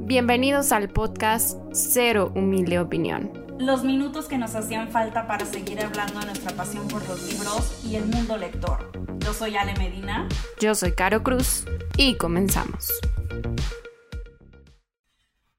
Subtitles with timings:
[0.00, 3.32] Bienvenidos al podcast Cero Humilde Opinión.
[3.58, 7.84] Los minutos que nos hacían falta para seguir hablando de nuestra pasión por los libros
[7.84, 8.90] y el mundo lector.
[9.18, 10.28] Yo soy Ale Medina.
[10.60, 11.64] Yo soy Caro Cruz
[11.96, 12.92] y comenzamos.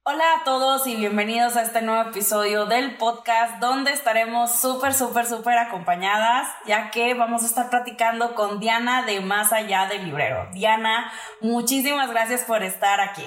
[0.03, 5.25] Hola a todos y bienvenidos a este nuevo episodio del podcast donde estaremos súper, súper,
[5.25, 10.47] súper acompañadas ya que vamos a estar platicando con Diana de Más Allá del Librero.
[10.53, 11.11] Diana,
[11.41, 13.25] muchísimas gracias por estar aquí.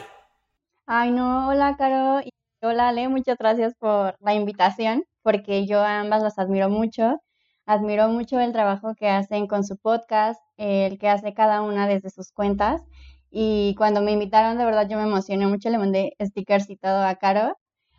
[0.92, 2.30] Ay, no, hola Caro y
[2.62, 7.22] hola Ale, muchas gracias por la invitación porque yo a ambas las admiro mucho.
[7.64, 12.10] Admiro mucho el trabajo que hacen con su podcast, el que hace cada una desde
[12.10, 12.82] sus cuentas
[13.30, 17.04] y cuando me invitaron, de verdad yo me emocioné mucho, le mandé stickers y todo
[17.06, 17.56] a Caro.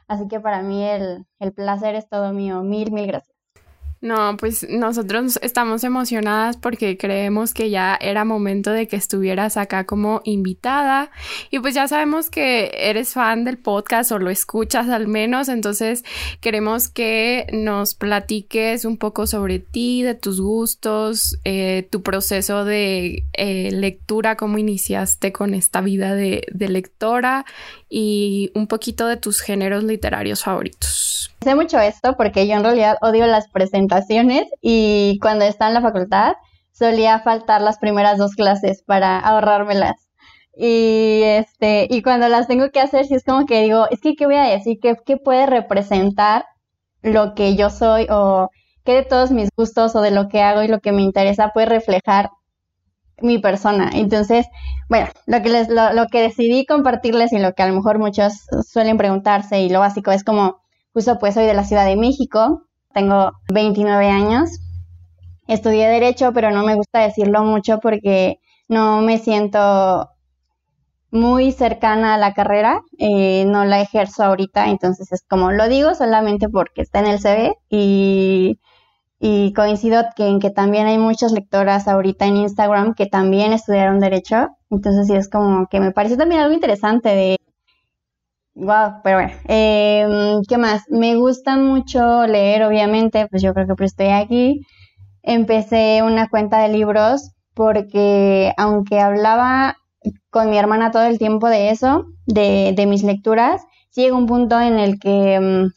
[0.10, 2.62] Así que para mí el, el placer es todo mío.
[2.62, 3.41] Mil, mil gracias.
[4.02, 9.86] No, pues nosotros estamos emocionadas porque creemos que ya era momento de que estuvieras acá
[9.86, 11.12] como invitada.
[11.52, 16.04] Y pues ya sabemos que eres fan del podcast o lo escuchas al menos, entonces
[16.40, 23.26] queremos que nos platiques un poco sobre ti, de tus gustos, eh, tu proceso de
[23.34, 27.46] eh, lectura, cómo iniciaste con esta vida de, de lectora
[27.94, 31.30] y un poquito de tus géneros literarios favoritos.
[31.44, 35.82] Sé mucho esto porque yo en realidad odio las presentaciones y cuando estaba en la
[35.82, 36.34] facultad
[36.72, 40.08] solía faltar las primeras dos clases para ahorrármelas.
[40.56, 44.16] Y este, y cuando las tengo que hacer, sí es como que digo, es que
[44.16, 46.46] qué voy a decir, qué, qué puede representar
[47.02, 48.50] lo que yo soy o
[48.86, 51.52] qué de todos mis gustos o de lo que hago y lo que me interesa
[51.54, 52.30] puede reflejar
[53.22, 53.90] mi persona.
[53.94, 54.48] Entonces,
[54.90, 58.34] bueno, lo que les, lo, que decidí compartirles y lo que a lo mejor muchos
[58.68, 60.62] suelen preguntarse y lo básico es como
[60.94, 64.50] Justo pues soy de la Ciudad de México, tengo 29 años,
[65.48, 70.10] estudié derecho, pero no me gusta decirlo mucho porque no me siento
[71.10, 75.96] muy cercana a la carrera, eh, no la ejerzo ahorita, entonces es como lo digo
[75.96, 78.60] solamente porque está en el CV y,
[79.24, 84.00] y coincido que, en que también hay muchas lectoras ahorita en Instagram que también estudiaron
[84.00, 87.38] derecho, entonces sí es como que me parece también algo interesante de
[88.54, 90.84] Wow, pero bueno, em, ¿qué más?
[90.90, 94.62] Me gusta mucho leer, obviamente, pues yo creo que pues estoy aquí.
[95.24, 99.78] Empecé una cuenta de libros porque aunque hablaba
[100.30, 103.62] con mi hermana todo el tiempo de eso, de, de mis lecturas,
[103.96, 105.72] llega un punto en el que em,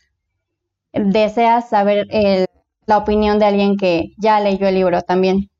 [0.92, 2.06] deseas saber
[2.86, 5.50] la opinión de alguien que ya leyó el libro también.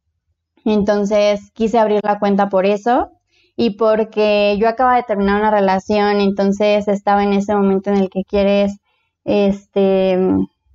[0.64, 3.10] Entonces quise abrir la cuenta por eso
[3.56, 8.10] y porque yo acaba de terminar una relación, entonces estaba en ese momento en el
[8.10, 8.78] que quieres
[9.24, 10.18] este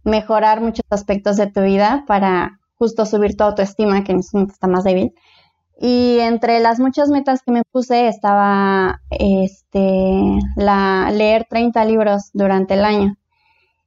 [0.04, 4.54] mejorar muchos aspectos de tu vida para justo subir tu autoestima, que en ese momento
[4.54, 5.14] está más débil.
[5.82, 10.24] Y entre las muchas metas que me puse estaba este
[10.56, 13.16] la leer 30 libros durante el año.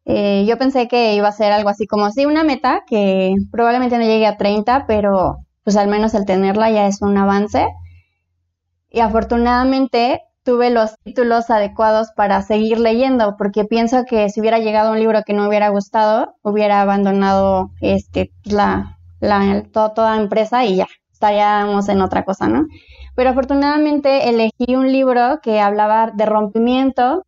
[0.04, 3.98] Eh, yo pensé que iba a ser algo así como sí, una meta que probablemente
[3.98, 7.66] no llegue a 30, pero pues al menos el tenerla ya es un avance
[8.90, 14.90] y afortunadamente tuve los títulos adecuados para seguir leyendo, porque pienso que si hubiera llegado
[14.92, 20.88] un libro que no hubiera gustado, hubiera abandonado este, la, la toda empresa y ya,
[21.12, 22.66] estaríamos en otra cosa, ¿no?
[23.14, 27.24] Pero afortunadamente elegí un libro que hablaba de rompimiento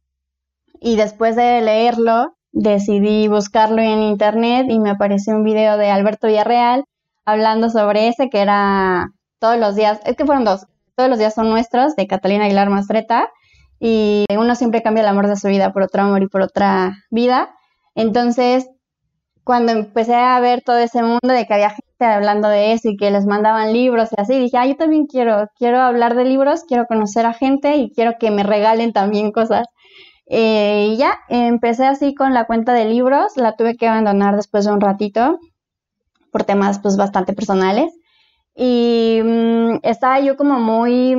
[0.81, 6.29] y después de leerlo decidí buscarlo en internet y me apareció un video de Alberto
[6.29, 6.85] Villarreal
[7.27, 9.09] hablando sobre ese que era
[9.41, 12.71] todos los días, es que fueron dos, todos los días son nuestros, de Catalina Aguilar
[12.71, 13.29] Mastreta,
[13.81, 16.93] y uno siempre cambia el amor de su vida por otro amor y por otra
[17.11, 17.55] vida.
[17.95, 18.69] Entonces,
[19.43, 22.97] cuando empecé a ver todo ese mundo de que había gente hablando de eso y
[22.97, 26.65] que les mandaban libros y así, dije, ah, yo también quiero, quiero hablar de libros,
[26.67, 29.67] quiero conocer a gente y quiero que me regalen también cosas.
[30.27, 34.65] Eh, y ya, empecé así con la cuenta de libros, la tuve que abandonar después
[34.65, 35.39] de un ratito
[36.33, 37.93] por temas pues bastante personales.
[38.57, 41.17] Y mm, estaba yo como muy,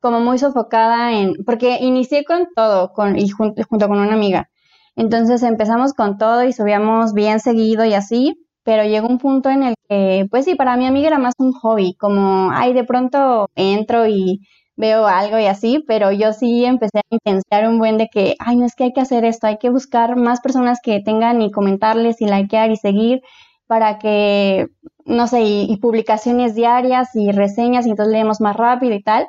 [0.00, 4.48] como muy sofocada en, porque inicié con todo, con, y junto, junto con una amiga.
[4.96, 8.34] Entonces empezamos con todo y subíamos bien seguido y así,
[8.64, 11.52] pero llegó un punto en el que, pues sí, para mi amiga era más un
[11.52, 14.40] hobby, como, ay, de pronto entro y
[14.76, 18.56] veo algo y así, pero yo sí empecé a intentar un buen de que, ay,
[18.56, 21.50] no es que hay que hacer esto, hay que buscar más personas que tengan y
[21.50, 23.22] comentarles y likear y seguir
[23.66, 24.68] para que,
[25.04, 29.28] no sé, y, publicaciones diarias y reseñas y entonces leemos más rápido y tal.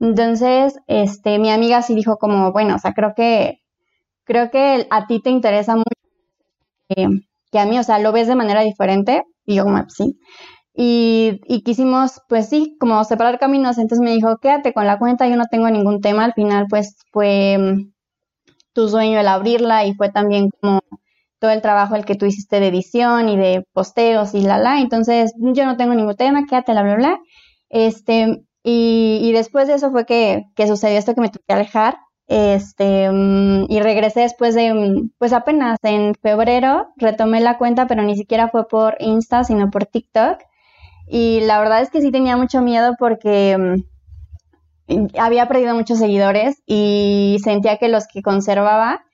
[0.00, 3.60] Entonces, este, mi amiga sí dijo como, bueno, o sea, creo que,
[4.24, 5.84] creo que a ti te interesa mucho
[6.88, 9.24] que, a mí, o sea, lo ves de manera diferente.
[9.44, 10.18] Y yo como, sí.
[10.76, 13.78] Y, y, quisimos, pues sí, como separar caminos.
[13.78, 16.24] Entonces me dijo, quédate con la cuenta, yo no tengo ningún tema.
[16.24, 17.58] Al final, pues fue
[18.72, 20.80] tu sueño el abrirla y fue también como
[21.38, 24.80] todo el trabajo el que tú hiciste de edición y de posteos y la la,
[24.80, 27.20] entonces yo no tengo ningún tema, quédate la bla bla.
[27.68, 31.54] Este, y, y después de eso fue que, que sucedió esto que me tuve que
[31.54, 31.98] alejar
[32.28, 38.02] este, mm, y regresé después de, mm, pues apenas en febrero retomé la cuenta, pero
[38.02, 40.40] ni siquiera fue por Insta, sino por TikTok.
[41.08, 43.56] Y la verdad es que sí tenía mucho miedo porque
[44.88, 49.04] mm, había perdido muchos seguidores y sentía que los que conservaba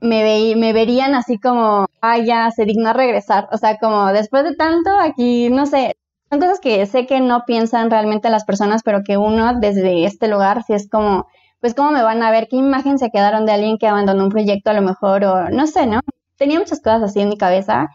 [0.00, 3.48] me, me verían así como, ah, ya se digna regresar.
[3.52, 5.96] O sea, como después de tanto, aquí, no sé,
[6.30, 10.28] son cosas que sé que no piensan realmente las personas, pero que uno desde este
[10.28, 11.26] lugar sí es como,
[11.60, 14.30] pues cómo me van a ver, qué imagen se quedaron de alguien que abandonó un
[14.30, 16.00] proyecto a lo mejor, o no sé, ¿no?
[16.36, 17.88] Tenía muchas cosas así en mi cabeza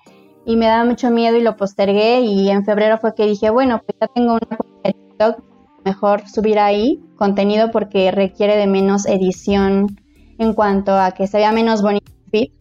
[0.46, 3.82] y me daba mucho miedo y lo postergué y en febrero fue que dije, bueno,
[3.86, 5.44] pues ya tengo una cuenta de TikTok,
[5.86, 9.98] mejor subir ahí contenido porque requiere de menos edición
[10.38, 12.52] en cuanto a que se vea menos bonito el feed,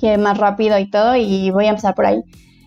[0.00, 2.22] que más rápido y todo y voy a empezar por ahí.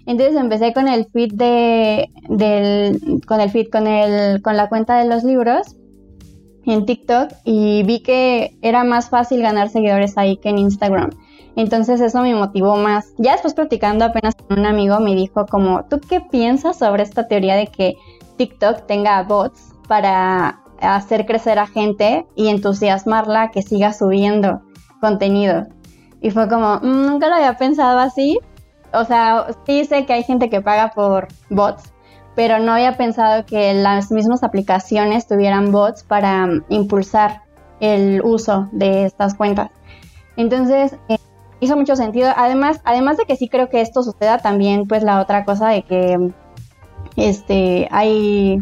[0.06, 4.98] Entonces empecé con el feed de, del, con el feed, con el, con la cuenta
[4.98, 5.76] de los libros
[6.66, 11.12] en TikTok y vi que era más fácil ganar seguidores ahí que en Instagram.
[11.56, 13.14] Entonces eso me motivó más.
[13.18, 17.28] Ya después platicando apenas con un amigo me dijo como, ¿tú qué piensas sobre esta
[17.28, 17.96] teoría de que
[18.38, 24.62] TikTok tenga bots para hacer crecer a gente y entusiasmarla que siga subiendo
[25.02, 25.68] contenido?
[26.22, 28.40] Y fue como, mm, nunca lo había pensado así.
[28.94, 31.94] O sea, sí sé que hay gente que paga por bots,
[32.36, 37.42] pero no había pensado que las mismas aplicaciones tuvieran bots para impulsar
[37.80, 39.72] el uso de estas cuentas.
[40.38, 41.18] Entonces, eh,
[41.62, 42.30] hizo mucho sentido.
[42.36, 45.84] Además, además de que sí creo que esto suceda, también pues la otra cosa de
[45.84, 46.32] que
[47.16, 48.62] este hay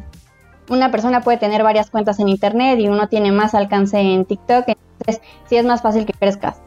[0.70, 4.66] una persona puede tener varias cuentas en internet y uno tiene más alcance en TikTok,
[4.68, 6.62] entonces sí es más fácil que crezcas.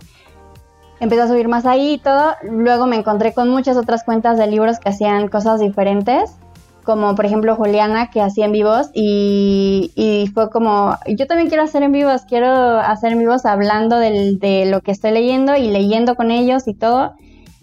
[0.98, 2.34] Empecé a subir más ahí y todo.
[2.42, 6.36] Luego me encontré con muchas otras cuentas de libros que hacían cosas diferentes
[6.84, 11.82] como por ejemplo Juliana que hacía en vivos y, fue como, yo también quiero hacer
[11.82, 16.30] en vivos, quiero hacer en vivos hablando de lo que estoy leyendo y leyendo con
[16.30, 17.14] ellos y todo.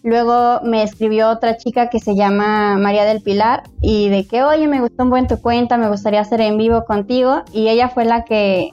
[0.04, 4.68] Luego me escribió otra chica que se llama María del Pilar y de que, oye,
[4.68, 8.06] me gustó un buen tu cuenta, me gustaría hacer en vivo contigo y ella fue
[8.06, 8.69] la que,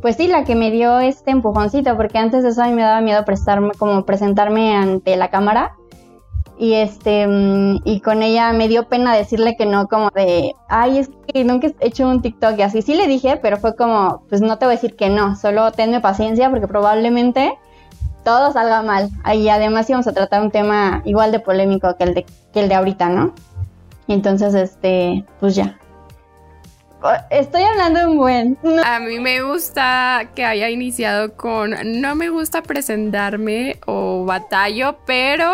[0.00, 2.82] pues sí, la que me dio este empujoncito porque antes de eso a mí me
[2.82, 5.76] daba miedo prestarme, como presentarme ante la cámara
[6.60, 10.98] y este mm, y con ella me dio pena decirle que no como de ay
[10.98, 14.24] es que nunca he hecho un TikTok y así sí le dije pero fue como
[14.28, 17.54] pues no te voy a decir que no solo tenme paciencia porque probablemente
[18.24, 22.14] todo salga mal y además íbamos a tratar un tema igual de polémico que el
[22.14, 23.32] de que el de ahorita no
[24.06, 25.78] entonces este pues ya
[27.30, 28.58] Estoy hablando un buen.
[28.84, 35.52] A mí me gusta que haya iniciado con no me gusta presentarme o batallo, pero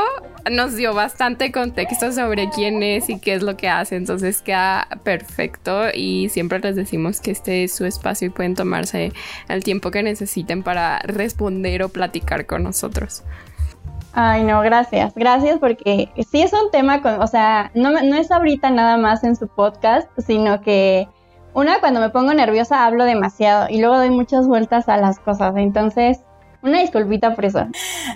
[0.50, 4.88] nos dio bastante contexto sobre quién es y qué es lo que hace, entonces queda
[5.02, 9.12] perfecto y siempre les decimos que este es su espacio y pueden tomarse
[9.48, 13.22] el tiempo que necesiten para responder o platicar con nosotros.
[14.18, 15.12] Ay, no, gracias.
[15.14, 19.22] Gracias porque sí es un tema, con, o sea, no, no es ahorita nada más
[19.24, 21.06] en su podcast, sino que
[21.56, 25.54] una, cuando me pongo nerviosa hablo demasiado y luego doy muchas vueltas a las cosas.
[25.56, 26.20] Entonces,
[26.60, 27.66] una disculpita por eso.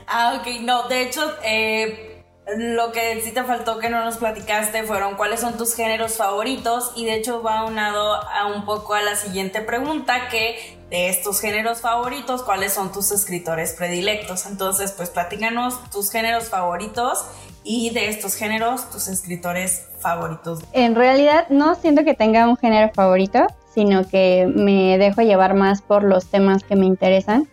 [0.06, 0.60] Ah, ok.
[0.60, 2.22] No, de hecho, eh,
[2.58, 6.92] lo que sí te faltó que no nos platicaste fueron cuáles son tus géneros favoritos
[6.96, 11.40] y de hecho va unado a un poco a la siguiente pregunta que de estos
[11.40, 14.44] géneros favoritos, cuáles son tus escritores predilectos.
[14.44, 17.24] Entonces, pues platícanos tus géneros favoritos
[17.64, 20.60] y de estos géneros, tus escritores favoritos.
[20.72, 25.82] En realidad no siento que tenga un género favorito, sino que me dejo llevar más
[25.82, 27.48] por los temas que me interesan.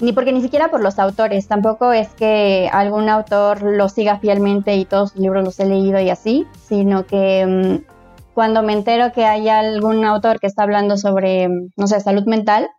[0.00, 4.74] Ni porque ni siquiera por los autores, tampoco es que algún autor lo siga fielmente
[4.76, 7.90] y todos sus libros los he leído y así, sino que mm,
[8.32, 12.70] cuando me entero que hay algún autor que está hablando sobre, no sé, salud mental,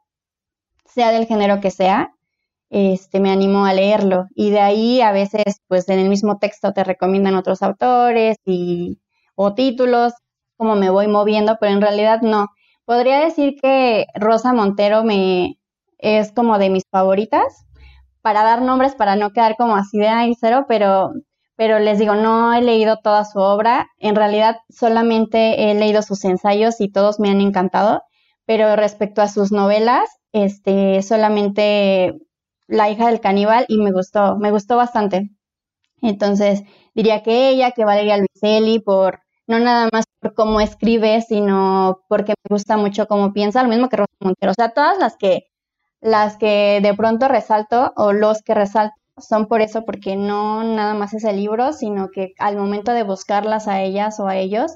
[0.86, 2.12] sea del género que sea,
[2.72, 4.26] este, me animo a leerlo.
[4.34, 9.00] Y de ahí a veces, pues en el mismo texto te recomiendan otros autores y,
[9.36, 10.14] o títulos,
[10.58, 12.48] como me voy moviendo, pero en realidad no.
[12.86, 15.58] Podría decir que Rosa Montero me
[16.00, 17.66] es como de mis favoritas,
[18.22, 21.12] para dar nombres, para no quedar como así de ahí cero, pero,
[21.56, 23.88] pero les digo, no he leído toda su obra.
[24.00, 28.04] En realidad solamente he leído sus ensayos y todos me han encantado.
[28.46, 32.14] Pero respecto a sus novelas, este, solamente
[32.72, 35.32] la hija del caníbal y me gustó, me gustó bastante.
[36.02, 36.64] Entonces,
[36.96, 42.34] diría que ella, que Valeria Luiselli, por no nada más por cómo escribe, sino porque
[42.44, 44.52] me gusta mucho cómo piensa, lo mismo que Rosa Montero.
[44.52, 45.44] O sea, todas las que
[46.02, 50.94] las que de pronto resalto o los que resalto son por eso, porque no nada
[50.96, 54.74] más es el libro, sino que al momento de buscarlas a ellas o a ellos,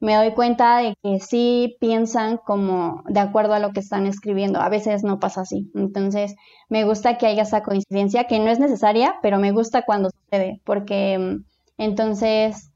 [0.00, 4.60] me doy cuenta de que sí piensan como de acuerdo a lo que están escribiendo.
[4.60, 5.70] A veces no pasa así.
[5.74, 6.36] Entonces,
[6.68, 10.60] me gusta que haya esa coincidencia, que no es necesaria, pero me gusta cuando sucede,
[10.64, 11.44] porque mm,
[11.78, 12.70] entonces,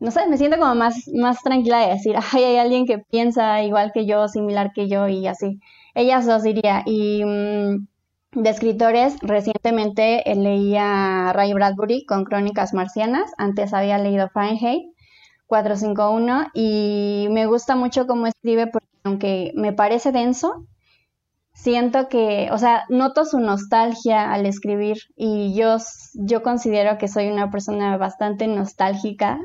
[0.00, 3.62] no sé, me siento como más, más tranquila de decir, ay, hay alguien que piensa
[3.62, 5.60] igual que yo, similar que yo y así.
[5.94, 6.82] Ellas dos diría.
[6.84, 7.86] Y mm,
[8.32, 13.30] de escritores, recientemente leía a Ray Bradbury con Crónicas Marcianas.
[13.38, 14.95] Antes había leído Fahrenheit
[15.46, 20.66] 451 y me gusta mucho cómo escribe porque aunque me parece denso,
[21.52, 25.76] siento que, o sea, noto su nostalgia al escribir y yo,
[26.14, 29.38] yo considero que soy una persona bastante nostálgica,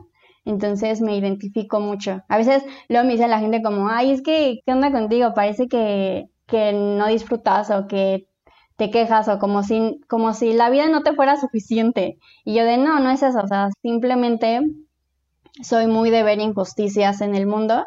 [0.46, 2.22] entonces me identifico mucho.
[2.27, 5.34] A veces luego me dice la gente como, ay, es que, ¿qué onda contigo?
[5.36, 8.27] Parece que, que no disfrutas o que
[8.75, 12.17] te quejas o como si, como si la vida no te fuera suficiente.
[12.43, 14.62] Y yo de, no, no es eso, o sea, simplemente
[15.63, 17.86] soy muy de ver injusticias en el mundo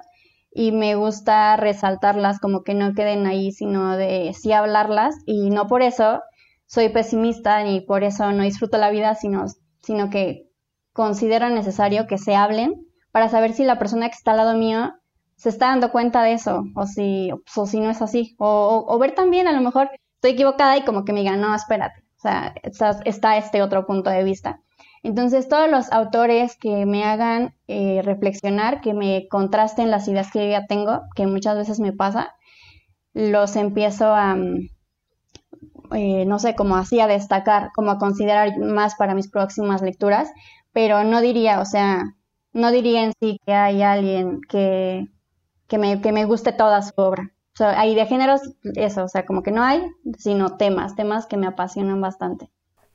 [0.50, 5.66] y me gusta resaltarlas como que no queden ahí, sino de sí hablarlas y no
[5.66, 6.20] por eso
[6.66, 9.44] soy pesimista ni por eso no disfruto la vida, sino,
[9.82, 10.48] sino que
[10.92, 14.92] considero necesario que se hablen para saber si la persona que está al lado mío
[15.36, 18.34] se está dando cuenta de eso o si, o si no es así.
[18.38, 22.00] O, ver también, a lo mejor estoy equivocada y como que me digan, no, espérate,
[22.16, 22.54] o sea,
[23.04, 24.60] está este otro punto de vista.
[25.04, 30.40] Entonces, todos los autores que me hagan eh, reflexionar, que me contrasten las ideas que
[30.46, 32.34] yo ya tengo, que muchas veces me pasa,
[33.14, 34.68] los empiezo a, mm,
[35.92, 40.30] eh, no sé, como así a destacar, como a considerar más para mis próximas lecturas,
[40.72, 42.04] pero no diría, o sea,
[42.52, 45.06] no diría en sí que hay alguien que,
[45.68, 47.32] que, me, que me guste toda su obra.
[47.54, 48.42] O sea, hay de géneros,
[48.76, 49.82] eso, o sea, como que no hay,
[50.18, 52.50] sino temas, temas que me apasionan bastante.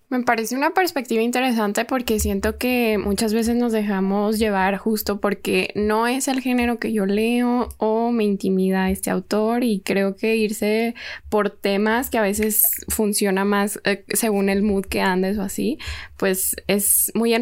[0.09, 5.71] Me parece una perspectiva interesante porque siento que muchas veces nos dejamos llevar justo porque
[5.75, 10.35] no es el género que yo leo o me intimida este autor y creo que
[10.35, 10.95] irse
[11.29, 15.77] por temas que a veces funciona más eh, según el mood que andes o así,
[16.19, 17.33] pues es muy,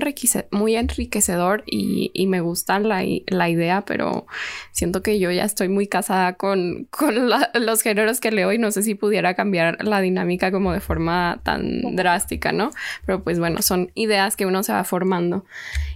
[0.52, 4.28] muy enriquecedor y, y me gusta la, la, idea, pero
[4.72, 8.72] siento que yo ya estoy muy casada con, con los géneros que leo y no
[8.72, 12.38] sé si pudiera cambiar la dinámica como de forma tan drástica.
[12.52, 12.72] ¿no?
[13.06, 15.46] Pero pues bueno, son ideas que uno se va formando.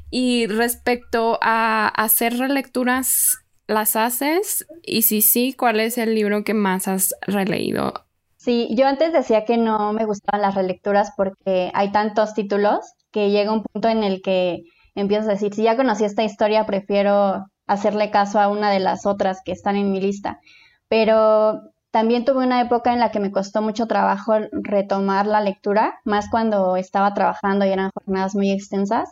[0.10, 4.68] Y respecto a hacer relecturas, ¿las haces?
[4.84, 8.06] Y si sí, ¿cuál es el libro que más has releído?
[8.42, 12.80] Sí, yo antes decía que no me gustaban las relecturas porque hay tantos títulos
[13.12, 14.64] que llega un punto en el que
[14.96, 19.06] empiezo a decir, si ya conocí esta historia, prefiero hacerle caso a una de las
[19.06, 20.40] otras que están en mi lista.
[20.88, 26.00] Pero también tuve una época en la que me costó mucho trabajo retomar la lectura,
[26.04, 29.08] más cuando estaba trabajando y eran jornadas muy extensas,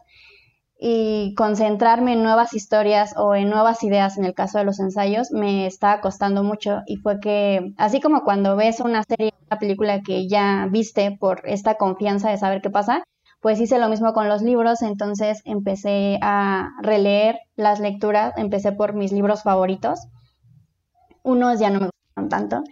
[0.81, 5.29] y concentrarme en nuevas historias o en nuevas ideas en el caso de los ensayos
[5.31, 9.99] me estaba costando mucho y fue que, así como cuando ves una serie, una película
[10.01, 13.03] que ya viste por esta confianza de saber qué pasa,
[13.41, 18.93] pues hice lo mismo con los libros, entonces empecé a releer las lecturas, empecé por
[18.93, 20.07] mis libros favoritos.
[21.23, 22.63] Unos ya no me tanto,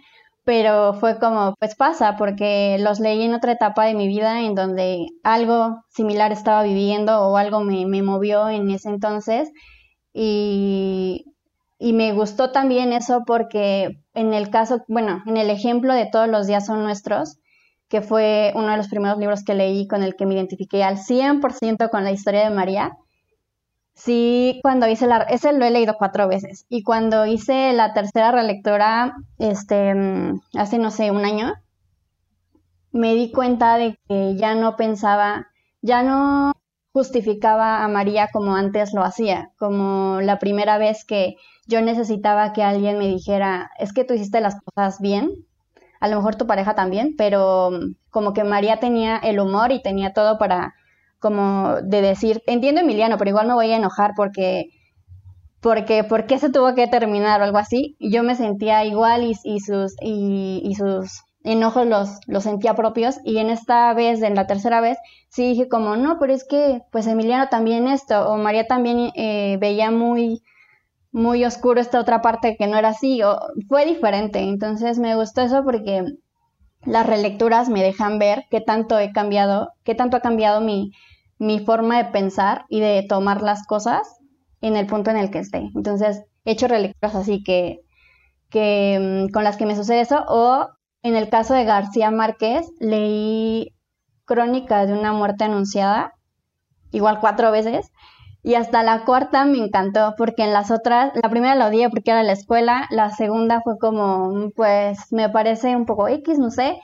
[0.48, 4.54] pero fue como, pues pasa, porque los leí en otra etapa de mi vida en
[4.54, 9.50] donde algo similar estaba viviendo o algo me, movió en ese entonces.
[10.14, 11.26] Y,
[11.78, 16.28] y me gustó también eso porque en el caso, bueno, en el ejemplo de todos
[16.28, 17.36] los días son nuestros,
[17.90, 20.96] que fue uno de los primeros libros que leí con el que me identifiqué al
[20.96, 22.92] 100% con la historia de María,
[23.98, 26.64] Sí, cuando hice la, ese lo he leído cuatro veces.
[26.70, 31.52] Y cuando hice la tercera relectora, este, mm, hace no sé, un año,
[32.92, 35.46] me di cuenta de que ya no pensaba,
[35.82, 36.52] ya no
[36.92, 41.36] justificaba a María como antes lo hacía, como la primera vez que
[41.66, 45.30] yo necesitaba que alguien me dijera, es que tú hiciste las cosas bien,
[46.00, 49.82] a lo mejor tu pareja también, pero mm, como que María tenía el humor y
[49.82, 50.74] tenía todo para
[51.20, 54.66] como de decir, entiendo Emiliano, pero igual me voy a enojar porque,
[55.60, 57.96] porque, ¿por qué se tuvo que terminar o algo así?
[57.98, 63.18] Y yo me sentía igual y, y sus, y, sus enojos los, los sentía propios.
[63.24, 64.98] Y en esta vez, en la tercera vez,
[65.28, 69.58] sí dije como, no, pero es que pues Emiliano también esto, o María también eh,
[69.60, 70.42] veía muy,
[71.10, 75.42] muy oscuro esta otra parte que no era así, o fue diferente, entonces me gustó
[75.42, 76.04] eso porque
[76.84, 80.92] las relecturas me dejan ver qué tanto he cambiado, qué tanto ha cambiado mi,
[81.38, 84.18] mi forma de pensar y de tomar las cosas
[84.60, 85.70] en el punto en el que esté.
[85.74, 87.80] Entonces, he hecho relecturas así que,
[88.50, 90.68] que mm, con las que me sucede eso o
[91.02, 93.74] en el caso de García Márquez, leí
[94.24, 96.12] Crónica de una muerte anunciada,
[96.90, 97.90] igual cuatro veces,
[98.48, 102.12] y hasta la cuarta me encantó, porque en las otras, la primera la odié porque
[102.12, 106.80] era la escuela, la segunda fue como, pues me parece un poco X, no sé,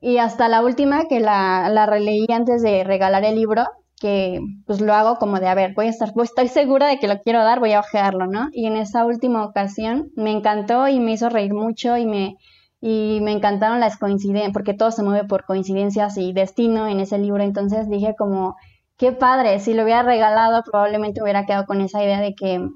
[0.00, 3.64] y hasta la última que la, la releí antes de regalar el libro,
[4.00, 7.00] que pues lo hago como de, a ver, voy a estar, pues, estoy segura de
[7.00, 8.48] que lo quiero dar, voy a ojearlo, ¿no?
[8.52, 12.36] Y en esa última ocasión me encantó y me hizo reír mucho y me,
[12.80, 17.18] y me encantaron las coincidencias, porque todo se mueve por coincidencias y destino en ese
[17.18, 18.54] libro, entonces dije como,
[18.98, 22.68] qué padre, si lo hubiera regalado probablemente hubiera quedado con esa idea de que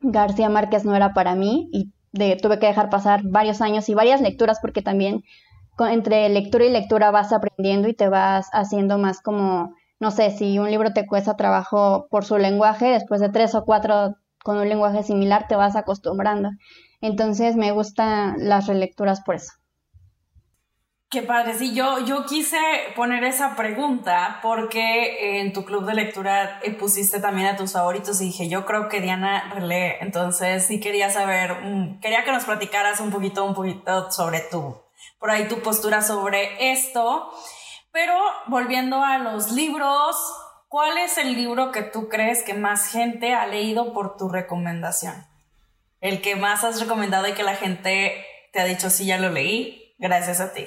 [0.00, 3.94] García Márquez no era para mí y de, tuve que dejar pasar varios años y
[3.94, 5.22] varias lecturas porque también
[5.78, 10.58] entre lectura y lectura vas aprendiendo y te vas haciendo más como, no sé, si
[10.58, 14.68] un libro te cuesta trabajo por su lenguaje, después de tres o cuatro con un
[14.68, 16.50] lenguaje similar te vas acostumbrando.
[17.00, 19.52] Entonces me gustan las relecturas por eso.
[21.08, 22.58] Qué padre, sí, yo, yo quise
[22.96, 28.20] poner esa pregunta porque en tu club de lectura eh, pusiste también a tus favoritos
[28.20, 32.44] y dije, yo creo que Diana relee, entonces sí quería saber, mm, quería que nos
[32.44, 34.82] platicaras un poquito, un poquito sobre tu,
[35.20, 37.30] por ahí tu postura sobre esto,
[37.92, 40.16] pero volviendo a los libros,
[40.66, 45.24] ¿cuál es el libro que tú crees que más gente ha leído por tu recomendación?
[46.00, 49.30] El que más has recomendado y que la gente te ha dicho, sí, ya lo
[49.30, 50.66] leí, gracias a ti.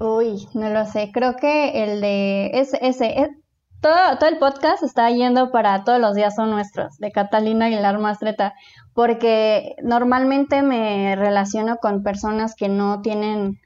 [0.00, 1.10] Uy, no lo sé.
[1.12, 3.28] Creo que el de ese, ese,
[3.80, 7.98] todo, todo el podcast está yendo para todos los días son nuestros, de Catalina Aguilar
[7.98, 8.54] Mastreta,
[8.94, 13.58] porque normalmente me relaciono con personas que no tienen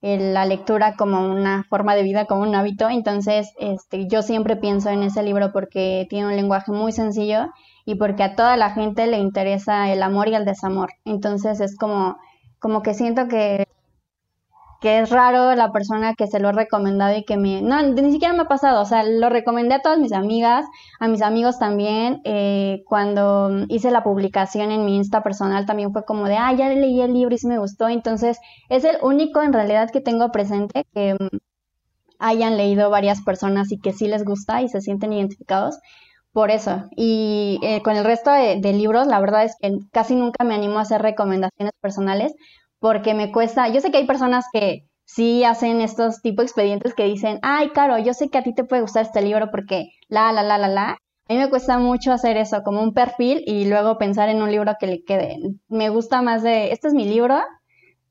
[0.00, 2.90] la lectura como una forma de vida, como un hábito.
[2.90, 7.48] Entonces, este, yo siempre pienso en ese libro porque tiene un lenguaje muy sencillo
[7.86, 10.92] y porque a toda la gente le interesa el amor y el desamor.
[11.06, 12.18] Entonces, es como,
[12.58, 13.66] como que siento que
[14.84, 17.62] que es raro la persona que se lo ha recomendado y que me...
[17.62, 20.66] No, ni siquiera me ha pasado, o sea, lo recomendé a todas mis amigas,
[21.00, 26.04] a mis amigos también, eh, cuando hice la publicación en mi Insta personal también fue
[26.04, 29.40] como de, ah, ya leí el libro y sí me gustó, entonces es el único
[29.40, 31.38] en realidad que tengo presente que mm,
[32.18, 35.78] hayan leído varias personas y que sí les gusta y se sienten identificados
[36.32, 36.90] por eso.
[36.94, 40.54] Y eh, con el resto de, de libros, la verdad es que casi nunca me
[40.54, 42.34] animo a hacer recomendaciones personales
[42.84, 46.92] porque me cuesta, yo sé que hay personas que sí hacen estos tipo de expedientes
[46.92, 49.86] que dicen, ay, Caro, yo sé que a ti te puede gustar este libro porque
[50.08, 50.90] la, la, la, la, la.
[50.90, 54.50] A mí me cuesta mucho hacer eso, como un perfil y luego pensar en un
[54.50, 55.38] libro que le quede.
[55.66, 57.40] Me gusta más de, este es mi libro,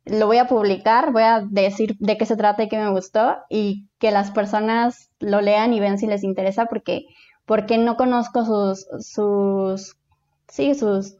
[0.05, 3.37] lo voy a publicar, voy a decir de qué se trata y qué me gustó
[3.51, 7.05] y que las personas lo lean y vean si les interesa porque,
[7.45, 9.97] porque no conozco sus, sus,
[10.47, 11.17] sí, sus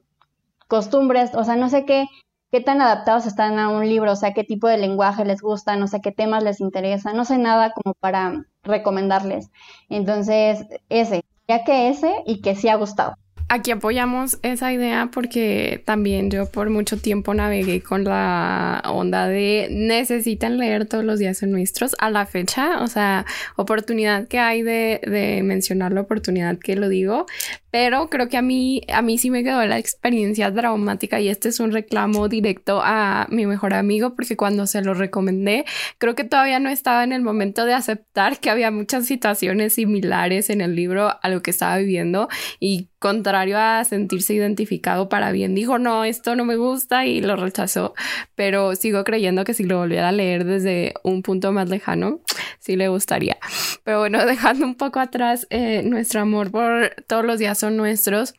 [0.68, 2.08] costumbres, o sea, no sé qué,
[2.54, 5.76] qué tan adaptados están a un libro, o sea, qué tipo de lenguaje les gusta,
[5.76, 9.50] no sé qué temas les interesa, no sé nada como para recomendarles.
[9.90, 13.16] Entonces, ese, ya que ese y que sí ha gustado.
[13.54, 19.68] Aquí apoyamos esa idea porque también yo por mucho tiempo navegué con la onda de
[19.70, 24.64] necesitan leer todos los días en nuestros a la fecha, o sea, oportunidad que hay
[24.64, 27.28] de, de mencionar la oportunidad que lo digo,
[27.74, 31.50] pero creo que a mí, a mí sí me quedó la experiencia traumática y este
[31.50, 35.66] es un reclamo directo a mi mejor amigo porque cuando se lo recomendé,
[35.98, 40.52] creo que todavía no estaba en el momento de aceptar que había muchas situaciones similares
[40.52, 45.54] en el libro a lo que estaba viviendo y contrario a sentirse identificado para bien,
[45.56, 47.94] dijo, no, esto no me gusta y lo rechazó,
[48.34, 52.22] pero sigo creyendo que si lo volviera a leer desde un punto más lejano,
[52.60, 53.38] sí le gustaría.
[53.84, 58.36] Pero bueno, dejando un poco atrás eh, nuestro amor por todos los días son nuestros.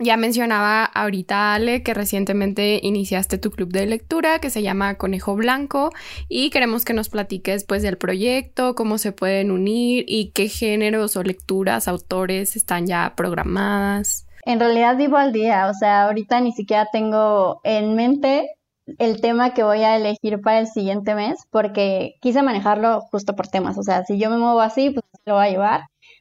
[0.00, 5.34] Ya mencionaba ahorita Ale que recientemente iniciaste tu club de lectura que se llama Conejo
[5.34, 5.90] Blanco
[6.28, 11.16] y queremos que nos platiques pues del proyecto, cómo se pueden unir y qué géneros
[11.16, 14.24] o lecturas, autores están ya programadas.
[14.44, 18.54] En realidad vivo al día, o sea, ahorita ni siquiera tengo en mente
[18.98, 23.48] el tema que voy a elegir para el siguiente mes porque quise manejarlo justo por
[23.48, 25.80] temas, o sea, si yo me muevo así, pues lo voy a llevar,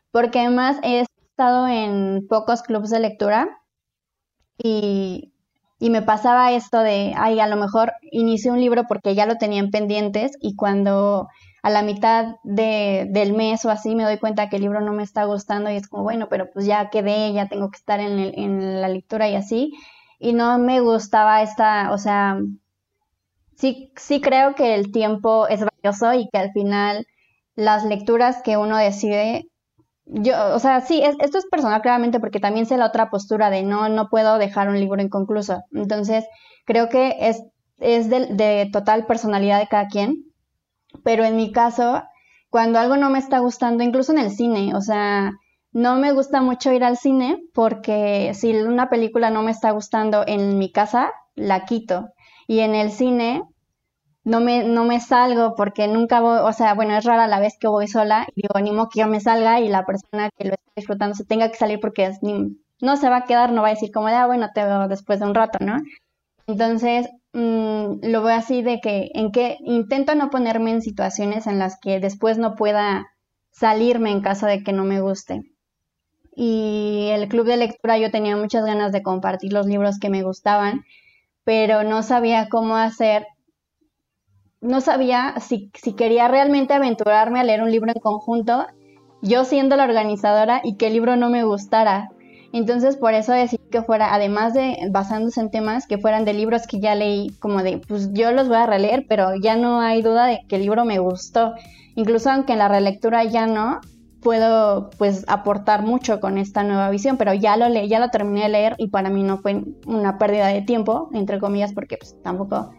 [0.09, 3.47] porque además he estado en pocos clubes de lectura
[4.57, 5.33] y,
[5.79, 9.69] me pasaba esto de, ay, a lo mejor inicié un libro porque ya lo tenían
[9.69, 11.27] pendientes y cuando
[11.61, 14.93] a la mitad de, del mes o así me doy cuenta que el libro no
[14.93, 17.99] me está gustando y es como, bueno, pero pues ya quedé, ya tengo que estar
[17.99, 19.73] en, en la lectura y así.
[20.19, 22.39] Y no me gustaba esta, o sea,
[23.55, 27.07] sí, sí creo que el tiempo es valioso y que al final
[27.55, 29.49] las lecturas que uno decide
[30.09, 33.63] yo, o sea, sí, esto es personal claramente porque también sé la otra postura de
[33.63, 35.63] no, no puedo dejar un libro inconcluso.
[35.71, 36.25] Entonces,
[36.65, 37.43] creo que es,
[37.77, 40.27] es de, total personalidad de cada quien
[41.03, 42.03] pero en mi caso,
[42.49, 45.31] cuando algo no me está gustando, incluso en el cine, o sea,
[45.71, 50.23] no me gusta mucho ir al cine porque si una película no me está gustando
[50.25, 52.09] en mi casa, la quito.
[52.47, 53.43] Y en el cine
[54.27, 57.57] no me, no me salgo porque nunca voy, o sea, bueno, es rara la vez
[57.57, 60.71] que voy sola digo, animo que yo me salga y la persona que lo está
[60.75, 62.11] disfrutando se tenga que salir porque
[62.81, 64.89] no se va a quedar, no va a decir como de, ah, bueno, te veo
[64.89, 65.77] después de un rato, ¿no?
[66.45, 71.57] Entonces, mm, lo veo así de que, en que intento no ponerme en situaciones en
[71.57, 73.07] las que después no pueda
[73.51, 75.41] salirme en caso de que no me guste.
[76.35, 80.23] Y el club de lectura yo tenía muchas ganas de compartir los libros que me
[80.23, 80.83] gustaban,
[81.45, 83.25] pero no sabía cómo hacer,
[84.61, 88.65] no sabía si, si quería realmente aventurarme a leer un libro en conjunto,
[89.21, 92.09] yo siendo la organizadora y que el libro no me gustara.
[92.53, 96.65] Entonces, por eso decidí que fuera, además de basándose en temas, que fueran de libros
[96.65, 100.01] que ya leí, como de, pues yo los voy a releer, pero ya no hay
[100.01, 101.53] duda de que el libro me gustó.
[101.95, 103.81] Incluso aunque en la relectura ya no,
[104.21, 108.43] puedo pues aportar mucho con esta nueva visión, pero ya lo leí, ya lo terminé
[108.43, 112.15] de leer y para mí no fue una pérdida de tiempo, entre comillas, porque pues
[112.23, 112.71] tampoco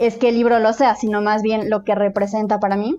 [0.00, 2.98] es que el libro lo sea, sino más bien lo que representa para mí.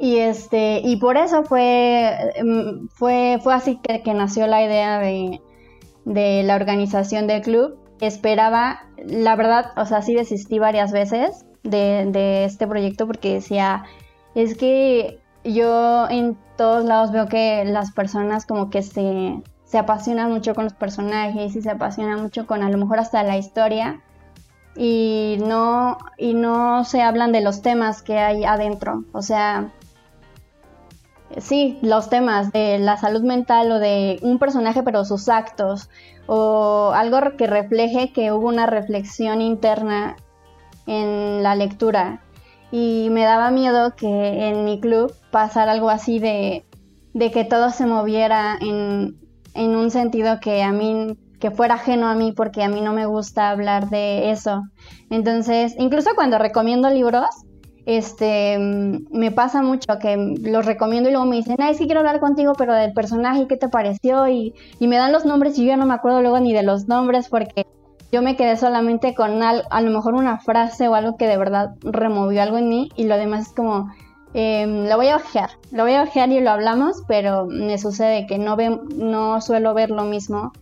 [0.00, 4.98] Y este, y por eso fue, em, fue, fue así que, que nació la idea
[4.98, 5.40] de,
[6.04, 7.78] de, la organización del club.
[8.00, 13.84] Esperaba, la verdad, o sea, sí desistí varias veces de, este proyecto porque decía,
[14.34, 20.32] es que yo en todos lados veo que las personas como que se, se apasionan
[20.32, 24.02] mucho con los personajes y se apasionan mucho con a lo mejor hasta la historia
[24.76, 29.04] y no, y no se hablan de los temas que hay adentro.
[29.12, 29.72] O sea,
[31.38, 35.90] sí, los temas de la salud mental o de un personaje, pero sus actos,
[36.26, 40.16] o algo que refleje que hubo una reflexión interna
[40.86, 42.22] en la lectura.
[42.70, 46.64] Y me daba miedo que en mi club pasara algo así de,
[47.12, 49.18] de que todo se moviera en,
[49.52, 52.92] en un sentido que a mí que fuera ajeno a mí porque a mí no
[52.92, 54.62] me gusta hablar de eso.
[55.10, 57.26] Entonces, incluso cuando recomiendo libros,
[57.84, 61.98] este, mm, me pasa mucho que los recomiendo y luego me dicen, ay, sí quiero
[61.98, 64.28] hablar contigo, pero del personaje, ¿qué te pareció?
[64.28, 66.62] Y, y me dan los nombres y yo ya no me acuerdo luego ni de
[66.62, 67.66] los nombres porque
[68.12, 71.74] yo me quedé solamente con a lo mejor una frase o algo que de verdad
[71.80, 73.90] removió algo en mí y lo demás es como,
[74.32, 78.28] eh, lo voy a ojear, lo voy a ojear y lo hablamos, pero me sucede
[78.28, 80.52] que no, ve, no suelo ver lo mismo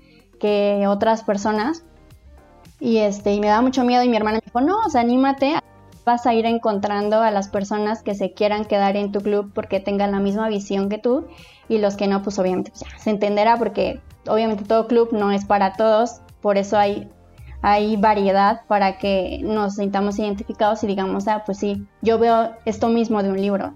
[0.40, 1.84] que otras personas
[2.80, 5.02] y este y me da mucho miedo y mi hermana me dijo, no, o sea,
[5.02, 5.54] anímate,
[6.04, 9.78] vas a ir encontrando a las personas que se quieran quedar en tu club porque
[9.78, 11.26] tengan la misma visión que tú
[11.68, 15.74] y los que no, pues obviamente se entenderá porque obviamente todo club no es para
[15.74, 17.08] todos, por eso hay,
[17.62, 22.88] hay variedad para que nos sintamos identificados y digamos, ah, pues sí, yo veo esto
[22.88, 23.74] mismo de un libro.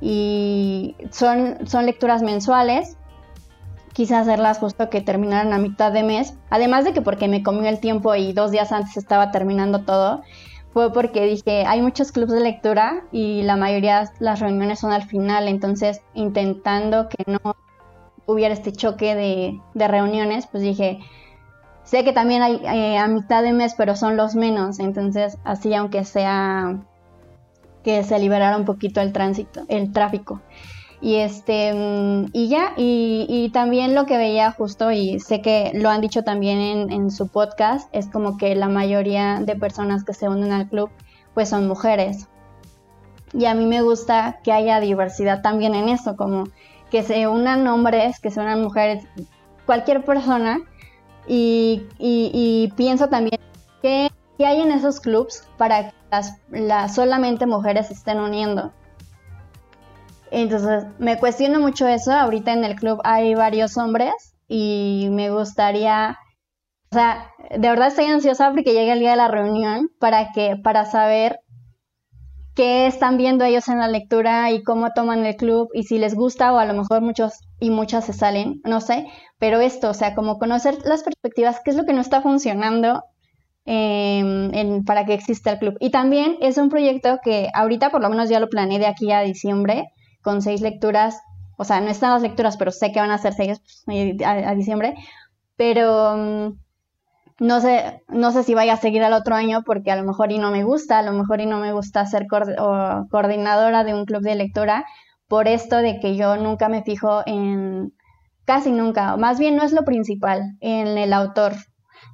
[0.00, 2.96] Y son, son lecturas mensuales,
[3.92, 7.68] quise hacerlas justo que terminaran a mitad de mes, además de que porque me comió
[7.68, 10.22] el tiempo y dos días antes estaba terminando todo,
[10.72, 14.92] fue porque dije, hay muchos clubes de lectura y la mayoría de las reuniones son
[14.92, 17.56] al final, entonces intentando que no
[18.26, 20.98] hubiera este choque de, reuniones, pues dije,
[21.84, 25.74] sé que también hay eh, a mitad de mes, pero son los menos, entonces así
[25.74, 26.78] aunque sea
[27.84, 30.40] que se liberara un poquito el tránsito, el tráfico.
[31.02, 35.90] Y este, mm, y ya, y, también lo que veía justo, y sé que lo
[35.90, 40.28] han dicho también en, su podcast, es como que la mayoría de personas que se
[40.28, 40.90] unen al club,
[41.34, 42.28] pues son mujeres.
[43.32, 46.44] Y a mí me gusta que haya diversidad también en eso, como
[46.88, 49.04] que se unan hombres, que se unan mujeres,
[49.66, 50.60] cualquier persona.
[51.26, 53.40] Y, y, pienso también
[53.82, 55.94] que, hay en esos clubs para que
[56.50, 58.72] las, solamente mujeres estén uniendo
[60.32, 62.12] entonces, me cuestiono mucho eso.
[62.12, 64.12] Ahorita en el club hay varios hombres
[64.48, 66.18] y me gustaría,
[66.90, 70.56] o sea, de verdad estoy ansiosa porque llegue el día de la reunión para que,
[70.56, 71.38] para saber
[72.54, 76.14] qué están viendo ellos en la lectura y cómo toman el club y si les
[76.14, 79.06] gusta o a lo mejor muchos y muchas se salen, no sé,
[79.38, 83.04] pero esto, o sea, como conocer las perspectivas, qué es lo que no está funcionando
[83.64, 85.76] em, para que exista el club.
[85.80, 89.12] Y también es un proyecto que ahorita por lo menos ya lo planeé de aquí
[89.12, 89.88] a diciembre,
[90.22, 91.20] con seis lecturas,
[91.58, 94.54] o sea, no están las lecturas, pero sé que van a ser seis pues, a,
[94.54, 94.94] diciembre,
[95.56, 96.58] pero mm,
[97.40, 100.32] no sé, no sé si vaya a seguir al otro año porque a lo mejor
[100.32, 104.04] y no me gusta, a lo mejor y no me gusta ser coordinadora de un
[104.04, 104.84] club de lectura
[105.28, 107.92] por esto de que yo nunca me fijo en,
[108.44, 111.54] casi nunca, más bien no es lo principal, en el autor.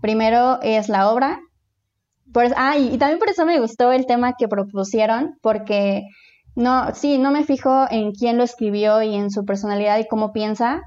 [0.01, 1.40] Primero es la obra
[2.33, 6.05] Por, ah, y, y también por eso me gustó el tema que propusieron, porque
[6.59, 10.33] no, sí, no me fijo en quién lo escribió y en su personalidad y cómo
[10.33, 10.83] piensa,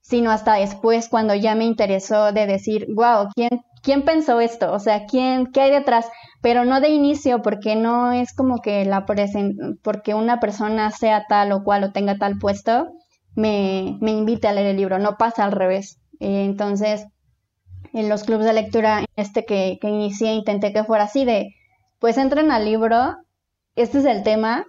[0.00, 3.50] sino hasta después cuando ya me interesó de decir, wow, ¿quién,
[3.82, 4.72] quién pensó esto?
[4.72, 6.08] O sea, ¿quién, qué hay detrás?
[6.40, 9.04] Pero no de inicio, porque no es como que la
[9.82, 12.88] porque una persona sea tal o cual o tenga tal puesto,
[13.34, 15.98] me, me invite a leer el libro, no pasa al revés.
[16.20, 17.06] Eh, entonces,
[17.92, 21.54] en los clubes de lectura, este que, que inicié, intenté que fuera así de,
[21.98, 23.16] pues entren al libro,
[23.74, 24.64] este es el tema,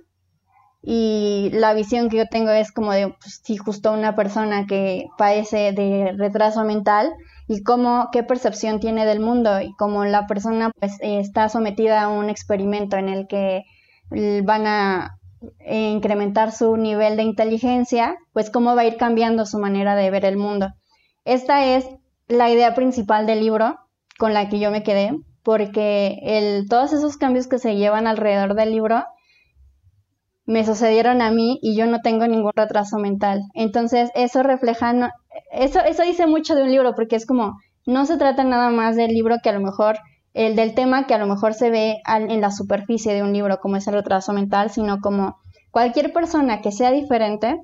[0.82, 5.08] y la visión que yo tengo es como de, pues, sí, justo una persona que
[5.18, 7.14] padece de retraso mental
[7.48, 12.10] y cómo, qué percepción tiene del mundo y cómo la persona pues está sometida a
[12.10, 13.64] un experimento en el que
[14.44, 15.18] van a
[15.70, 20.26] incrementar su nivel de inteligencia, pues cómo va a ir cambiando su manera de ver
[20.26, 20.70] el mundo.
[21.26, 21.86] Esta es
[22.28, 23.78] la idea principal del libro
[24.18, 25.12] con la que yo me quedé,
[25.44, 29.04] porque el, todos esos cambios que se llevan alrededor del libro
[30.48, 33.42] me sucedieron a mí y yo no tengo ningún retraso mental.
[33.54, 35.12] Entonces, eso refleja,
[35.52, 38.96] eso, eso dice mucho de un libro, porque es como, no se trata nada más
[38.96, 40.00] del libro que a lo mejor,
[40.34, 43.60] el del tema que a lo mejor se ve en la superficie de un libro,
[43.60, 45.38] como es el retraso mental, sino como
[45.72, 47.60] cualquier persona que sea diferente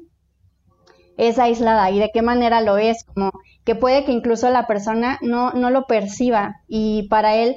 [1.16, 1.90] es aislada.
[1.90, 3.32] Y de qué manera lo es, como
[3.64, 6.58] que puede que incluso la persona no, no lo perciba.
[6.68, 7.56] Y para él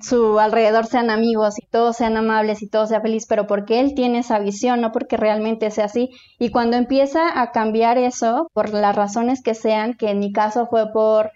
[0.00, 3.94] su alrededor sean amigos y todos sean amables y todo sea feliz, pero porque él
[3.94, 6.10] tiene esa visión, no porque realmente sea así.
[6.38, 10.66] Y cuando empieza a cambiar eso, por las razones que sean, que en mi caso
[10.66, 11.32] fue por,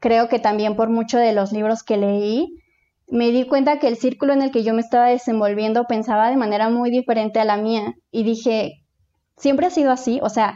[0.00, 2.58] creo que también por mucho de los libros que leí,
[3.08, 6.36] me di cuenta que el círculo en el que yo me estaba desenvolviendo pensaba de
[6.36, 7.94] manera muy diferente a la mía.
[8.10, 8.82] Y dije,
[9.36, 10.54] siempre ha sido así, o sea,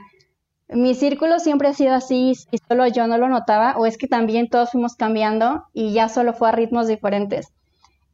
[0.68, 4.08] mi círculo siempre ha sido así y solo yo no lo notaba, o es que
[4.08, 7.52] también todos fuimos cambiando y ya solo fue a ritmos diferentes.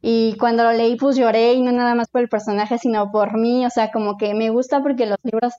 [0.01, 3.37] Y cuando lo leí, pues lloré y no nada más por el personaje, sino por
[3.37, 5.53] mí, o sea, como que me gusta porque los libros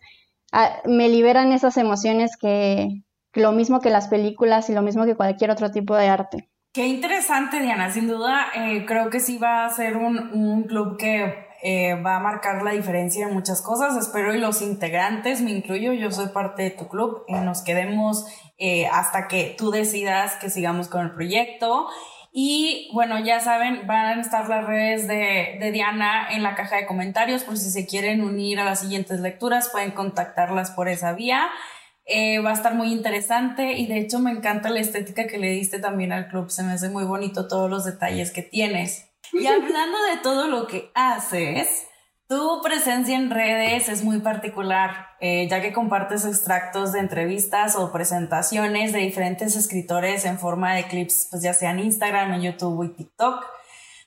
[0.52, 3.02] ah, me liberan esas emociones que
[3.32, 6.48] lo mismo que las películas y lo mismo que cualquier otro tipo de arte.
[6.72, 7.90] Qué interesante, Diana.
[7.90, 12.16] Sin duda, eh, creo que sí va a ser un, un club que eh, va
[12.16, 13.96] a marcar la diferencia en muchas cosas.
[13.96, 18.26] Espero y los integrantes, me incluyo, yo soy parte de tu club, nos quedemos
[18.58, 21.88] eh, hasta que tú decidas que sigamos con el proyecto.
[22.34, 26.76] Y bueno, ya saben, van a estar las redes de, de, Diana en la caja
[26.76, 31.14] de comentarios por si se quieren unir a las siguientes lecturas, pueden contactarlas por esa
[31.14, 31.48] vía.
[32.04, 35.48] Eh, va a estar muy interesante y de hecho me encanta la estética que le
[35.48, 39.13] diste también al club, se me hace muy bonito todos los detalles que tienes.
[39.32, 41.86] Y hablando de todo lo que haces,
[42.26, 47.92] tu presencia en redes es muy particular, eh, ya que compartes extractos de entrevistas o
[47.92, 52.84] presentaciones de diferentes escritores en forma de clips, pues ya sea en Instagram, en YouTube
[52.84, 53.44] y TikTok.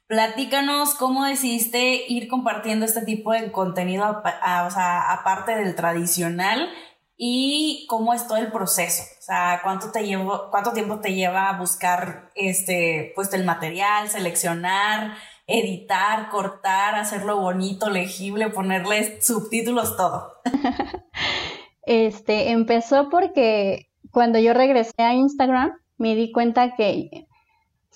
[0.07, 6.69] Platícanos cómo decidiste ir compartiendo este tipo de contenido, o sea, aparte del tradicional
[7.17, 9.03] y cómo es todo el proceso.
[9.19, 14.07] O sea, cuánto te llevo, cuánto tiempo te lleva a buscar este, pues el material,
[14.07, 15.15] seleccionar,
[15.47, 20.31] editar, cortar, hacerlo bonito, legible, ponerle subtítulos, todo.
[21.81, 27.26] este, empezó porque cuando yo regresé a Instagram me di cuenta que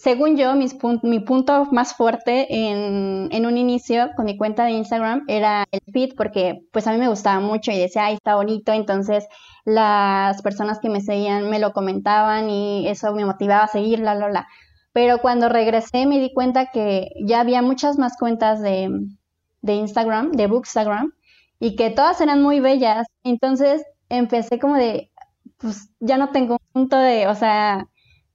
[0.02, 5.66] según yo, mi punto más fuerte en, un inicio con mi cuenta de Instagram era
[5.72, 9.28] el feed, porque pues a mí me gustaba mucho y decía, ay, está bonito, entonces
[9.64, 14.16] las personas que me seguían me lo comentaban y eso me motivaba a seguir, la,
[14.16, 14.48] la, la.
[14.92, 18.90] Pero cuando regresé me di cuenta que ya había muchas más cuentas de,
[19.62, 21.14] de Instagram, de Bookstagram,
[21.60, 23.06] y que todas eran muy bellas.
[23.24, 25.12] Entonces empecé como de,
[25.58, 27.88] pues ya no tengo un punto de, o sea,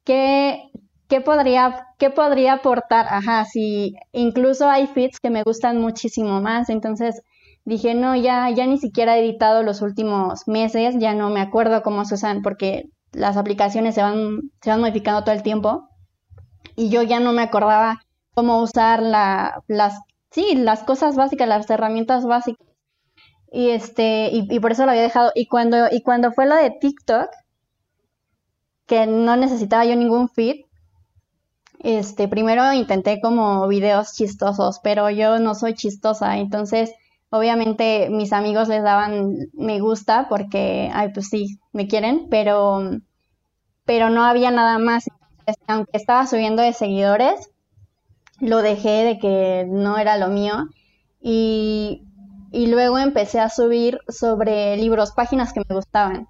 [0.04, 0.70] ¿qué,
[1.08, 3.06] ¿qué podría, qué podría aportar?
[3.08, 7.22] Ajá, si incluso hay feeds que me gustan muchísimo más, entonces
[7.64, 11.82] dije, no, ya, ya ni siquiera he editado los últimos meses, ya no me acuerdo
[11.82, 15.88] cómo se usan porque las aplicaciones se van, se van modificando todo el tiempo
[16.76, 18.00] y yo ya no me acordaba
[18.34, 19.98] cómo usar la, las,
[20.30, 22.66] sí, las cosas básicas, las herramientas básicas.
[23.50, 25.32] Y este, y, por eso lo había dejado.
[25.34, 27.30] Y cuando, y cuando fue lo de TikTok,
[28.86, 30.65] que no necesitaba yo ningún feed,
[31.80, 36.92] este, primero intenté como videos chistosos, pero yo no soy chistosa, entonces
[37.30, 42.90] obviamente mis amigos les daban me gusta porque, ay, pues sí, me quieren, pero,
[43.84, 45.04] pero no había nada más.
[45.68, 47.50] aunque estaba subiendo de seguidores,
[48.40, 50.66] lo dejé de que no era lo mío
[51.20, 52.02] y,
[52.52, 56.28] y luego empecé a subir sobre libros, páginas que me gustaban.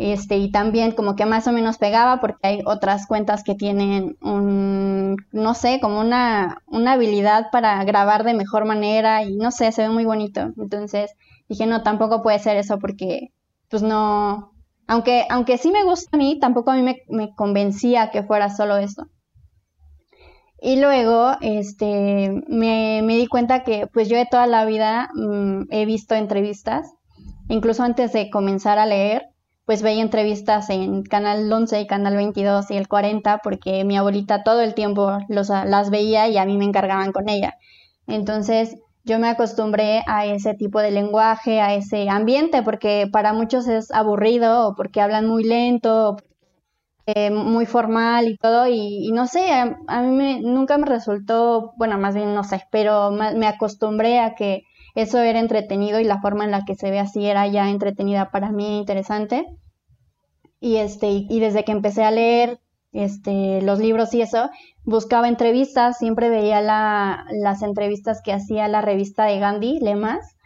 [0.00, 4.16] Este, y también como que más o menos pegaba porque hay otras cuentas que tienen
[4.22, 9.70] un, no sé, como una, una habilidad para grabar de mejor manera y no sé,
[9.72, 10.40] se ve muy bonito.
[10.56, 11.10] Entonces
[11.50, 13.34] dije, no, tampoco puede ser eso porque
[13.68, 14.54] pues no,
[14.86, 18.48] aunque, aunque sí me gusta a mí, tampoco a mí me, me convencía que fuera
[18.48, 19.06] solo eso.
[20.62, 25.64] Y luego, este, me, me, di cuenta que pues yo de toda la vida mm,
[25.68, 26.90] he visto entrevistas,
[27.50, 29.29] incluso antes de comenzar a leer,
[29.70, 34.42] pues veía entrevistas en Canal 11 y Canal 22 y el 40 porque mi abuelita
[34.42, 37.54] todo el tiempo los, las veía y a mí me encargaban con ella.
[38.08, 43.68] Entonces yo me acostumbré a ese tipo de lenguaje, a ese ambiente, porque para muchos
[43.68, 46.16] es aburrido o porque hablan muy lento,
[47.06, 51.96] eh, muy formal y todo, y, no sé, a, mí me, nunca me resultó, bueno,
[51.96, 54.64] más bien no sé, pero me acostumbré a que
[54.96, 58.32] eso era entretenido y la forma en la que se ve así era ya entretenida
[58.32, 59.46] para mí, interesante.
[60.60, 62.60] Y, este, y desde que empecé a leer
[62.92, 64.50] este, los libros y eso,
[64.84, 70.36] buscaba entrevistas, siempre veía la, las entrevistas que hacía la revista de Gandhi, Lemas.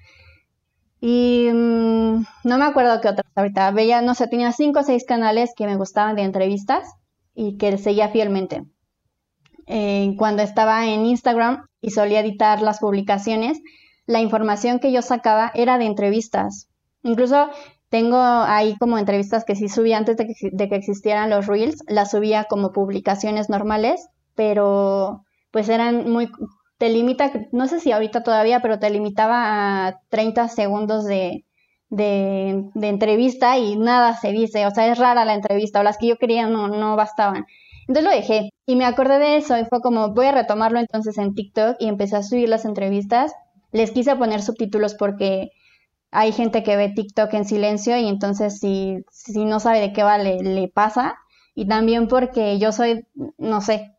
[1.00, 3.70] Y mm, no me acuerdo qué otras ahorita.
[3.72, 6.88] Veía, no sé, tenía cinco o seis canales que me gustaban de entrevistas
[7.34, 8.64] y que seguía fielmente.
[9.66, 13.60] Eh, cuando estaba en Instagram y solía editar las publicaciones,
[14.06, 16.68] la información que yo sacaba era de entrevistas.
[17.02, 17.50] Incluso
[17.94, 20.26] tengo ahí como entrevistas que sí subí antes de
[20.68, 26.28] que, existieran los reels, las subía como publicaciones normales, pero pues eran muy,
[26.76, 31.44] te limita, no sé si ahorita todavía, pero te limitaba a 30 segundos de,
[31.88, 36.08] de, entrevista y nada se dice, o sea, es rara la entrevista, o las que
[36.08, 37.46] yo quería no, no bastaban.
[37.86, 41.16] Entonces lo dejé y me acordé de eso y fue como, voy a retomarlo entonces
[41.16, 43.32] en TikTok y empecé a subir las entrevistas.
[43.70, 45.52] Les quise poner subtítulos porque
[46.14, 50.04] hay gente que ve TikTok en silencio y entonces si, si no sabe de qué
[50.04, 51.16] va le, pasa.
[51.56, 53.96] Y también porque yo soy, no sé,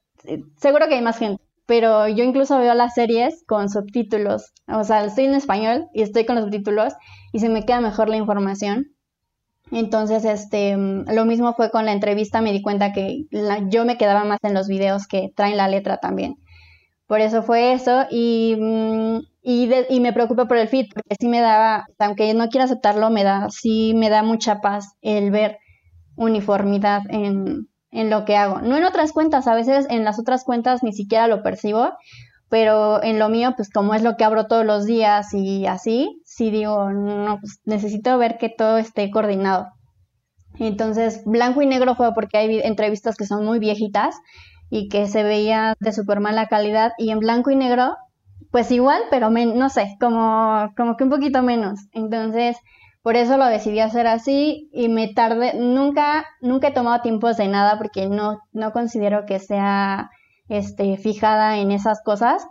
[0.58, 4.54] seguro que hay más gente, pero yo incluso veo las series con subtítulos.
[4.68, 6.94] O sea, estoy en español y estoy con los subtítulos
[7.34, 8.96] y se me queda mejor la información.
[9.72, 13.26] Entonces, este, lo mismo fue con la entrevista, me di cuenta que
[13.70, 16.38] yo me quedaba más en los videos que traen la letra también.
[17.08, 21.28] Por eso fue eso y, mm, y, y, me preocupa por el feed porque sí
[21.28, 25.60] me daba, aunque no quiera aceptarlo, me da, sí me da mucha paz el ver
[26.16, 28.62] uniformidad en, en lo que hago.
[28.62, 31.92] No en otras cuentas, a veces en las otras cuentas ni siquiera lo percibo,
[32.50, 36.22] pero en lo mío, pues como es lo que abro todos los días y así,
[36.26, 39.68] sí digo, no, pues necesito ver que todo esté coordinado.
[40.58, 44.16] Entonces, blanco y negro fue porque hay entrevistas que son muy viejitas
[44.76, 47.96] y que se veía de súper mala calidad y en blanco y negro,
[48.52, 51.80] pues igual, pero no sé, como, como que un poquito menos.
[51.94, 52.58] Entonces,
[53.02, 57.48] por eso lo decidí hacer así y me tardé, nunca, nunca he tomado tiempos de
[57.48, 60.10] nada porque no, no considero que sea
[60.50, 62.46] este, fijada en esas cosas,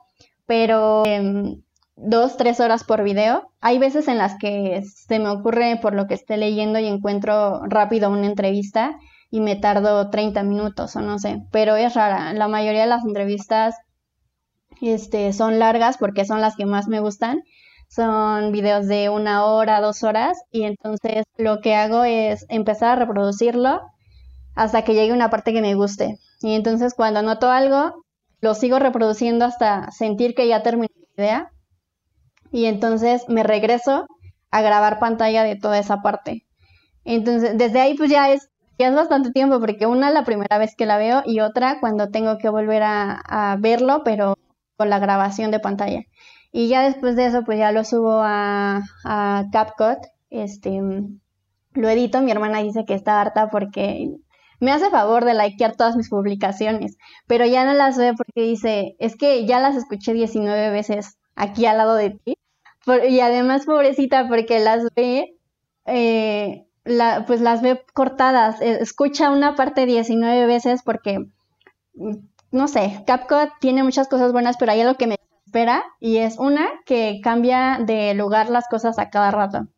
[0.47, 1.61] pero em,
[1.95, 3.51] dos, tres horas por video.
[3.61, 7.67] Hay veces en las que se me ocurre por lo que esté leyendo y encuentro
[7.67, 8.97] rápido una entrevista
[9.35, 12.33] y me tardo 30 minutos o no sé, pero es rara.
[12.35, 13.75] La mayoría de las entrevistas
[14.81, 17.43] este, son largas porque son las que más me gustan.
[17.89, 23.05] Son videos de una hora, dos horas y entonces lo que hago es empezar a
[23.05, 23.81] reproducirlo
[24.55, 26.21] hasta que llegue una parte que me guste.
[26.41, 28.05] Y entonces cuando noto algo,
[28.41, 31.53] lo sigo reproduciendo hasta sentir que ya terminé la idea.
[32.53, 34.07] Y entonces me regreso
[34.53, 36.47] a grabar pantalla de toda esa parte.
[37.05, 40.75] Entonces, desde ahí pues ya es ya es bastante tiempo porque una la primera vez
[40.77, 44.37] que la veo y otra cuando tengo que volver a, verlo, pero
[44.77, 46.03] con la grabación de pantalla.
[46.53, 49.99] Y ya después de eso, pues ya lo subo a, a CapCut,
[50.31, 50.81] este,
[51.73, 54.11] lo edito, mi hermana dice que está harta porque
[54.61, 58.97] me hace favor de likear todas mis publicaciones, pero ya no las ve porque dice,
[58.99, 62.37] es que ya las escuché 19 veces aquí al lado de ti.
[63.09, 65.37] y además, pobrecita, porque las ve
[65.87, 68.61] eh, la, pues las ve cortadas.
[68.61, 71.21] Eh, escucha una parte 19 veces porque,
[71.95, 72.17] mm,
[72.53, 76.39] no sé, CapCut tiene muchas cosas buenas, pero hay algo que me espera y es
[76.39, 79.69] una que cambia de lugar las cosas a cada rato.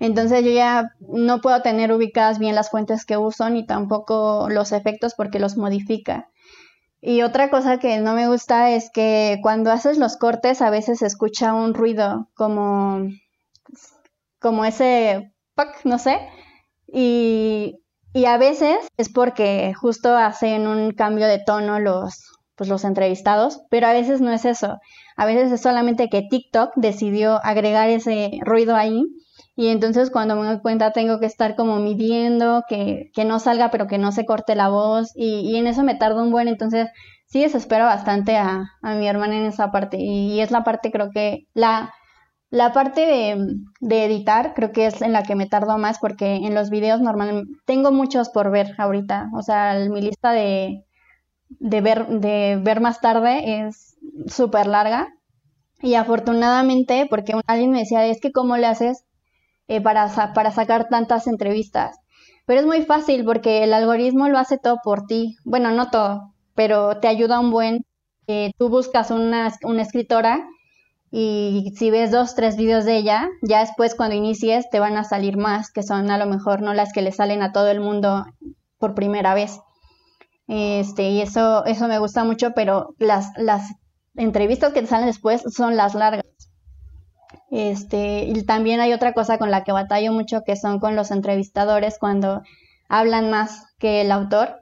[0.00, 4.72] Entonces yo ya no puedo tener ubicadas bien las fuentes que uso ni tampoco los
[4.72, 6.28] efectos porque los modifica.
[7.00, 11.02] Y otra cosa que no me gusta es que cuando haces los cortes a veces
[11.02, 13.08] escucha un ruido como,
[14.40, 15.33] como ese
[15.84, 16.18] no sé.
[16.86, 17.80] Y,
[18.26, 23.88] a veces es porque justo hacen un cambio de tono los, pues los entrevistados, pero
[23.88, 24.78] a veces no es eso.
[25.16, 29.04] A veces es solamente que TikTok decidió agregar ese ruido ahí
[29.56, 33.70] Y entonces cuando me doy cuenta tengo que estar como midiendo, que, que no salga
[33.70, 36.48] pero que no se corte la voz y, y en eso me tardo un buen,
[36.48, 36.88] entonces
[37.26, 41.10] sí desespero bastante a, a mi hermana en esa parte y, es la parte creo
[41.10, 41.92] que la,
[42.54, 43.36] la parte
[43.80, 47.00] de, editar creo que es en la que me tardo más porque en los videos
[47.00, 50.84] normalmente tengo muchos por ver ahorita, o sea, mi lista de,
[51.48, 53.96] de, ver, de ver más tarde es
[54.28, 55.08] súper larga
[55.82, 59.04] y afortunadamente porque alguien me decía, es que cómo le haces
[59.66, 61.98] eh, para, para sacar tantas entrevistas.
[62.46, 65.36] Pero es muy fácil porque el algoritmo lo hace todo por ti.
[65.44, 67.84] Bueno, no todo, pero te ayuda un buen.
[68.28, 70.46] Eh, tú buscas una, una escritora
[71.10, 75.04] y si ves dos, tres videos de ella, ya después cuando inicies te van a
[75.04, 77.80] salir más, que son a lo mejor no las que le salen a todo el
[77.80, 78.24] mundo
[78.78, 79.60] por primera vez.
[80.48, 83.70] Este, y eso, eso me gusta mucho, pero las, las
[84.16, 86.24] entrevistas que te salen después son las largas.
[87.50, 91.12] Este, y también hay otra cosa con la que batallo mucho que son con los
[91.12, 92.42] entrevistadores cuando
[92.88, 94.56] hablan más que el autor.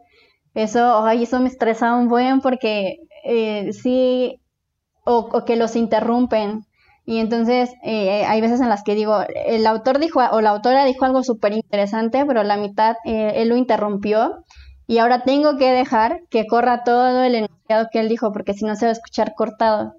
[0.55, 4.42] Eso, ay, eso me estresa un buen porque eh, sí,
[5.05, 6.65] o, que los interrumpen.
[7.05, 10.85] Y entonces eh, hay veces en las que digo, el autor dijo o la autora
[10.85, 14.45] dijo algo súper interesante, pero la mitad eh, él lo interrumpió
[14.87, 18.65] y ahora tengo que dejar que corra todo el enunciado que él dijo porque si
[18.65, 19.95] no se va a escuchar cortado.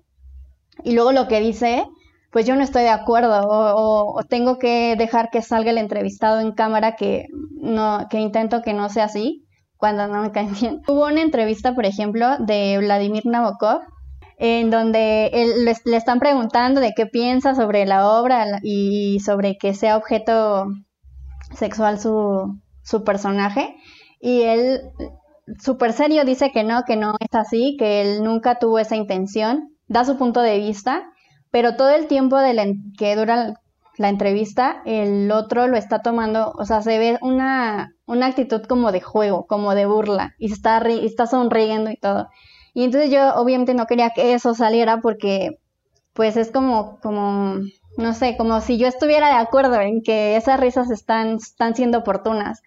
[0.84, 1.86] Y luego lo que dice
[2.34, 6.52] pues yo no estoy de acuerdo o, tengo que dejar que salga el entrevistado en
[6.52, 7.28] cámara que
[7.62, 9.46] no que intento que no sea así
[9.78, 10.82] cuando no me cae bien.
[10.88, 13.82] Hubo una entrevista, por ejemplo, de Vladimir Nabokov
[14.38, 19.74] en donde él, le, están preguntando de qué piensa sobre la obra y sobre que
[19.74, 20.66] sea objeto
[21.56, 23.76] sexual su, su personaje
[24.20, 24.82] y él
[25.60, 29.76] súper serio dice que no, que no es así, que él nunca tuvo esa intención,
[29.88, 31.04] da su punto de vista
[31.54, 33.54] pero todo el tiempo de que dura
[34.00, 38.92] la entrevista, el otro lo está tomando, o sea, se ve una, una actitud como
[38.92, 42.28] de juego, como de burla, y está, está sonriendo y todo.
[42.74, 45.60] Y entonces yo obviamente no quería que eso saliera porque
[46.14, 47.56] pues es como, como,
[47.98, 52.00] no sé, como si yo estuviera de acuerdo en que esas risas están, están siendo
[52.00, 52.62] oportunas.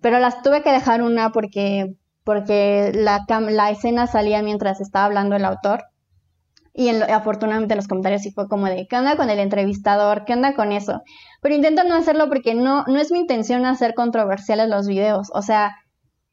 [0.00, 5.36] Pero las tuve que dejar una porque, porque la, la escena salía mientras estaba hablando
[5.36, 5.84] el autor.
[6.76, 10.24] Y en afortunadamente los comentarios sí fue como de, ¿qué onda con el entrevistador?
[10.24, 11.02] ¿Qué onda con eso?
[11.40, 15.28] Pero intento no hacerlo porque no, no es mi intención hacer controversiales los videos.
[15.32, 15.76] O sea,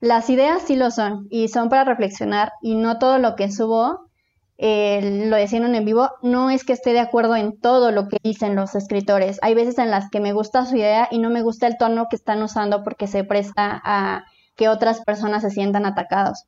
[0.02, 4.10] las ideas sí lo son y son para reflexionar y no todo lo que subo,
[4.58, 8.18] eh, lo decían en vivo, no es que esté de acuerdo en todo lo que
[8.24, 9.38] dicen los escritores.
[9.44, 12.08] Hay veces en las que me gusta su idea y no me gusta el tono
[12.10, 14.26] que están usando porque se presta a
[14.56, 16.46] que otras personas se sientan atacados.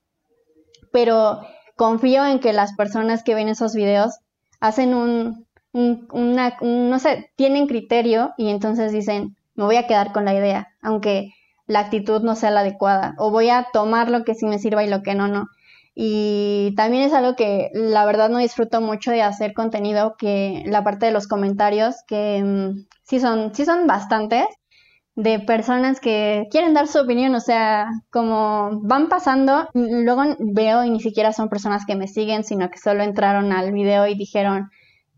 [0.91, 1.41] Pero
[1.75, 4.17] confío en que las personas que ven esos videos
[4.59, 10.25] hacen un, una, no sé, tienen criterio y entonces dicen, me voy a quedar con
[10.25, 11.33] la idea, aunque
[11.67, 14.83] la actitud no sea la adecuada, o voy a tomar lo que sí me sirva
[14.83, 15.47] y lo que no, no.
[15.95, 20.83] Y también es algo que la verdad no disfruto mucho de hacer contenido, que la
[20.83, 24.45] parte de los comentarios, que mm, sí, son, sí son bastantes,
[25.15, 30.89] de personas que quieren dar su opinión, o sea, como van pasando, luego veo y
[30.89, 34.71] ni siquiera son personas que me siguen, sino que solo entraron al video y dijeron,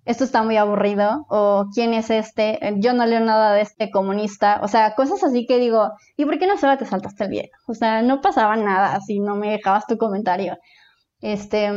[0.06, 4.60] esto está muy aburrido, o quién es este, yo no leo nada de este comunista,
[4.62, 7.50] o sea, cosas así que digo, ¿y por qué no solo te saltaste el video?
[7.68, 10.58] O sea, no pasaba nada si no me dejabas tu comentario.
[11.22, 11.72] Este,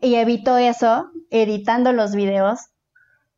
[0.00, 2.60] y evito eso editando los videos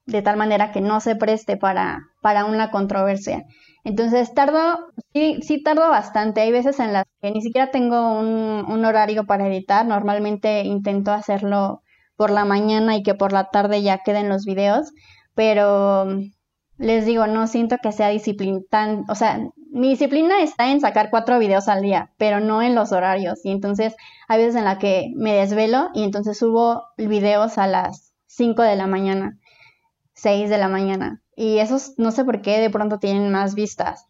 [0.07, 3.44] de tal manera que no se preste para, para una controversia.
[3.84, 4.78] Entonces tardo,
[5.12, 6.40] sí, sí tardo bastante.
[6.40, 9.86] Hay veces en las que ni siquiera tengo un, horario para editar.
[9.86, 11.82] Normalmente intento hacerlo
[12.17, 14.93] por la mañana y que por la tarde ya queden los videos.
[15.35, 16.07] Pero
[16.79, 19.41] les digo, no siento que sea disciplina tan, o sea,
[19.71, 23.45] mi disciplina está en sacar cuatro videos al día, pero no en los horarios.
[23.45, 23.95] Y entonces
[24.29, 28.77] hay veces en la que me desvelo y entonces subo videos a las 5 de
[28.77, 29.39] la mañana,
[30.14, 31.23] 6 de la mañana.
[31.37, 34.07] Y esos no sé por qué de pronto tienen más vistas.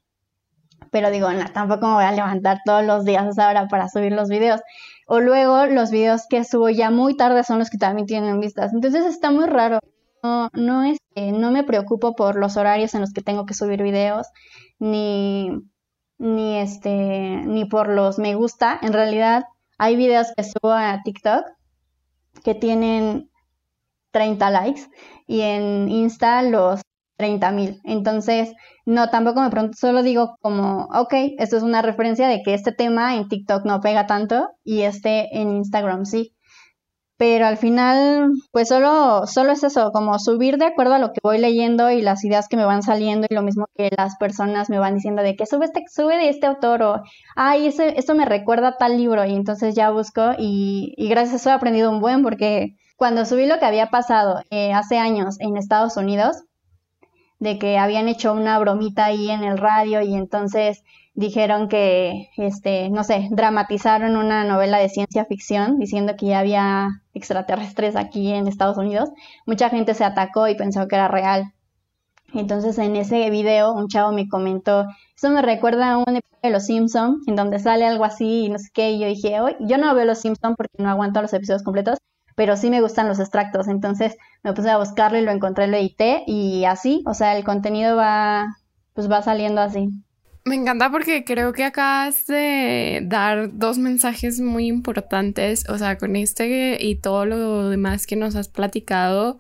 [0.93, 3.89] Pero digo, no, tampoco me voy a levantar todos los días a esa hora para
[3.89, 4.61] subir los videos.
[5.07, 8.73] O luego los videos que subo ya muy tarde son los que también tienen vistas.
[8.75, 9.79] Entonces está muy raro.
[10.23, 13.83] No, no, es, no me preocupo por los horarios en los que tengo que subir
[13.83, 14.27] videos,
[14.81, 15.51] ni,
[16.19, 18.79] ni, este, ni por los me gusta.
[18.83, 19.45] En realidad
[19.79, 21.47] hay videos que subo a TikTok
[22.43, 23.31] que tienen
[24.11, 24.83] 30 likes
[25.27, 26.81] y en Insta los
[27.17, 27.81] 30 mil.
[27.85, 28.53] Entonces,
[28.85, 32.73] no, tampoco me pronto, solo digo como, ok, esto es una referencia de que este
[32.73, 36.33] tema en TikTok no pega tanto y este en Instagram sí.
[37.19, 41.21] pero al final, pues solo, solo es eso, como subir de acuerdo a lo que
[41.23, 44.69] voy leyendo y las ideas que me van saliendo y lo mismo que las personas
[44.69, 47.03] me van diciendo de que sube este, sube de este autor o
[47.35, 51.33] ay, ese, esto me recuerda a tal libro y entonces ya busco y, y gracias
[51.35, 54.99] a eso he aprendido un buen porque cuando subí lo que había pasado eh, hace
[54.99, 56.43] años en Estados Unidos,
[57.39, 60.83] de que habían hecho una bromita ahí en el radio y entonces
[61.15, 66.89] dijeron que, este, no sé, dramatizaron una novela de ciencia ficción diciendo que ya había
[67.15, 69.11] extraterrestres aquí en Estados Unidos.
[69.47, 71.53] Mucha gente se atacó y pensó que era real.
[72.35, 74.85] Entonces en ese video un chavo me comentó,
[75.17, 78.49] eso me recuerda a un episodio de Los Simpsons, en donde sale algo así y
[78.51, 81.23] no sé qué, y yo dije, hoy yo no veo Los Simpsons porque no aguanto
[81.23, 81.99] los episodios completos,
[82.37, 85.77] pero sí me gustan los extractos, entonces me puse a buscarlo y lo encontré, lo
[85.77, 88.59] edité y así, o sea, el contenido va,
[88.93, 89.89] pues va saliendo así.
[90.45, 96.15] Me encanta porque creo que acabas de dar dos mensajes muy importantes, o sea, con
[96.15, 99.39] este y todo lo demás que nos has platicado,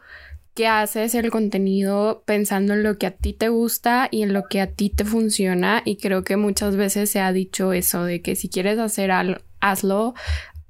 [0.55, 4.44] que haces el contenido pensando en lo que a ti te gusta y en lo
[4.49, 8.22] que a ti te funciona y creo que muchas veces se ha dicho eso de
[8.22, 10.14] que si quieres hacer algo, hazlo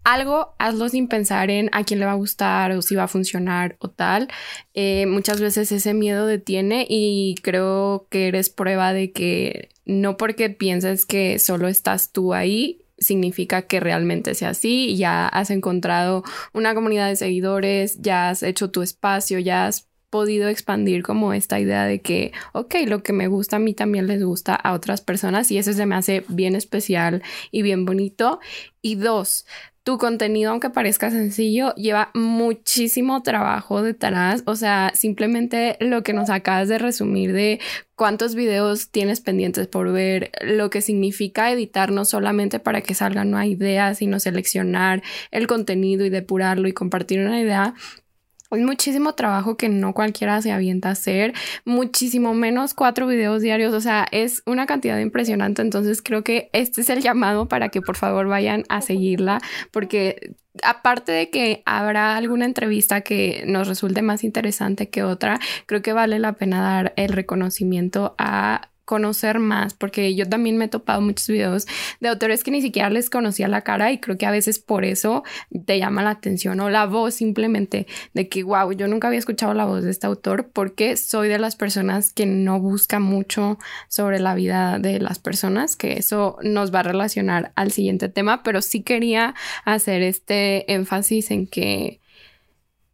[0.07, 3.09] algo, hazlo sin pensar en a quién le va a gustar o si va a
[3.09, 4.29] funcionar o tal.
[4.73, 10.49] Eh, muchas veces ese miedo detiene y creo que eres prueba de que no porque
[10.49, 16.23] pienses que solo estás tú ahí, significa que realmente sea así, ya has encontrado
[16.55, 21.59] una comunidad de seguidores, ya has hecho tu espacio, ya has podido expandir como esta
[21.59, 25.01] idea de que, ok, lo que me gusta a mí también les gusta a otras
[25.01, 28.39] personas y eso se me hace bien especial y bien bonito.
[28.81, 29.47] Y dos,
[29.87, 34.43] tu contenido, aunque parezca sencillo, lleva muchísimo trabajo detrás.
[34.45, 37.61] O sea, simplemente lo que nos acabas de resumir de
[37.95, 43.29] cuántos videos tienes pendientes por ver, lo que significa editar no solamente para que salgan
[43.29, 47.75] una idea, sino seleccionar el contenido y depurarlo y compartir una idea
[48.51, 51.33] es muchísimo trabajo que no cualquiera se avienta a hacer,
[51.65, 56.81] muchísimo menos cuatro videos diarios, o sea, es una cantidad impresionante, entonces creo que este
[56.81, 59.41] es el llamado para que por favor vayan a seguirla,
[59.71, 65.83] porque aparte de que habrá alguna entrevista que nos resulte más interesante que otra, creo
[65.83, 70.69] que vale la pena dar el reconocimiento a conocer más, porque yo también me he
[70.69, 71.67] topado muchos videos
[72.01, 74.85] de autores que ni siquiera les conocía la cara y creo que a veces por
[74.85, 75.25] eso
[75.67, 79.53] te llama la atención o la voz simplemente de que, wow, yo nunca había escuchado
[79.55, 83.59] la voz de este autor porque soy de las personas que no busca mucho
[83.89, 88.45] sobre la vida de las personas, que eso nos va a relacionar al siguiente tema,
[88.45, 89.35] pero sí quería
[89.65, 92.01] hacer este énfasis en que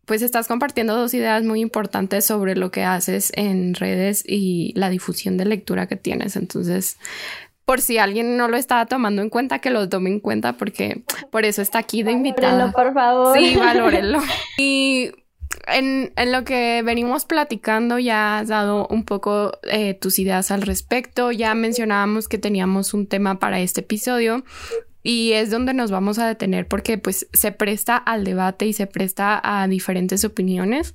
[0.05, 4.91] pues estás compartiendo dos ideas muy importantes sobre lo que haces en redes y la
[4.91, 6.37] difusión de lectura que tienes.
[6.37, 6.99] Entonces,
[7.65, 11.03] por si alguien no lo estaba tomando en cuenta, que lo tome en cuenta porque
[11.31, 12.73] por eso está aquí de invitada.
[12.73, 13.39] por favor.
[13.39, 14.21] Sí, valórenlo.
[14.59, 15.13] y
[15.69, 20.63] en, en, lo que venimos platicando ya has dado un poco eh, tus ideas al
[20.63, 21.31] respecto.
[21.31, 24.45] Ya mencionábamos que teníamos un tema para este episodio
[25.03, 28.87] y es donde nos vamos a detener porque pues se presta al debate y se
[28.87, 30.95] presta a diferentes opiniones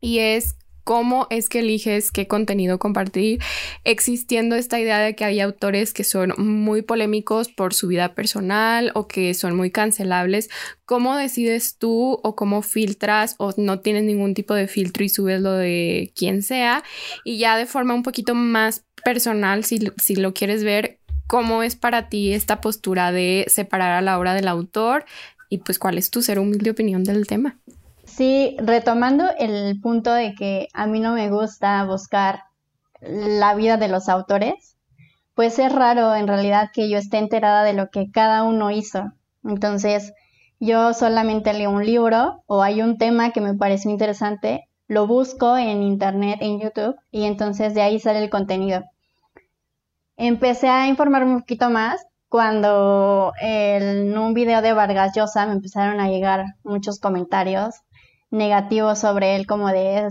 [0.00, 3.40] y es cómo es que eliges qué contenido compartir,
[3.84, 8.90] existiendo esta idea de que hay autores que son muy polémicos por su vida personal
[8.94, 10.50] o que son muy cancelables,
[10.84, 15.40] ¿cómo decides tú o cómo filtras o no tienes ningún tipo de filtro y subes
[15.40, 16.82] lo de quien sea?
[17.24, 20.98] Y ya de forma un poquito más personal, si, si lo quieres ver,
[21.32, 25.06] ¿Cómo es para ti esta postura de separar a la obra del autor?
[25.48, 27.56] Y pues, ¿cuál es tu ser humilde opinión del tema?
[28.04, 32.40] Sí, retomando el punto de que a mí no me gusta buscar
[33.00, 34.76] la vida de los autores,
[35.32, 39.14] pues es raro en realidad que yo esté enterada de lo que cada uno hizo.
[39.42, 40.12] Entonces,
[40.60, 45.56] yo solamente leo un libro o hay un tema que me pareció interesante, lo busco
[45.56, 48.82] en internet, en YouTube, y entonces de ahí sale el contenido
[50.28, 56.00] empecé a informarme un poquito más cuando en un video de Vargas Llosa me empezaron
[56.00, 57.74] a llegar muchos comentarios
[58.30, 60.08] negativos sobre él, como de,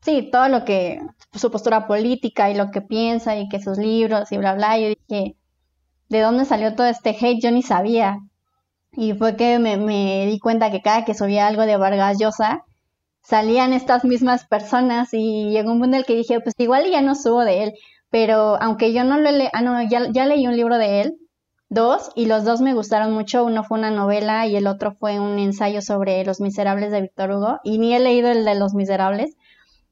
[0.00, 1.00] sí, todo lo que,
[1.32, 4.78] su postura política y lo que piensa y que sus libros y bla, bla.
[4.78, 5.36] Yo dije,
[6.08, 7.42] ¿de dónde salió todo este hate?
[7.42, 8.20] Yo ni sabía.
[8.92, 12.64] Y fue que me, me di cuenta que cada que subía algo de Vargas Llosa,
[13.24, 17.00] salían estas mismas personas y llegó un punto en el que dije, pues igual ya
[17.00, 17.74] no subo de él,
[18.14, 21.16] pero aunque yo no lo leí, ah, no, ya, ya leí un libro de él,
[21.68, 23.44] dos, y los dos me gustaron mucho.
[23.44, 27.32] Uno fue una novela y el otro fue un ensayo sobre Los Miserables de Víctor
[27.32, 29.36] Hugo, y ni he leído el de Los Miserables.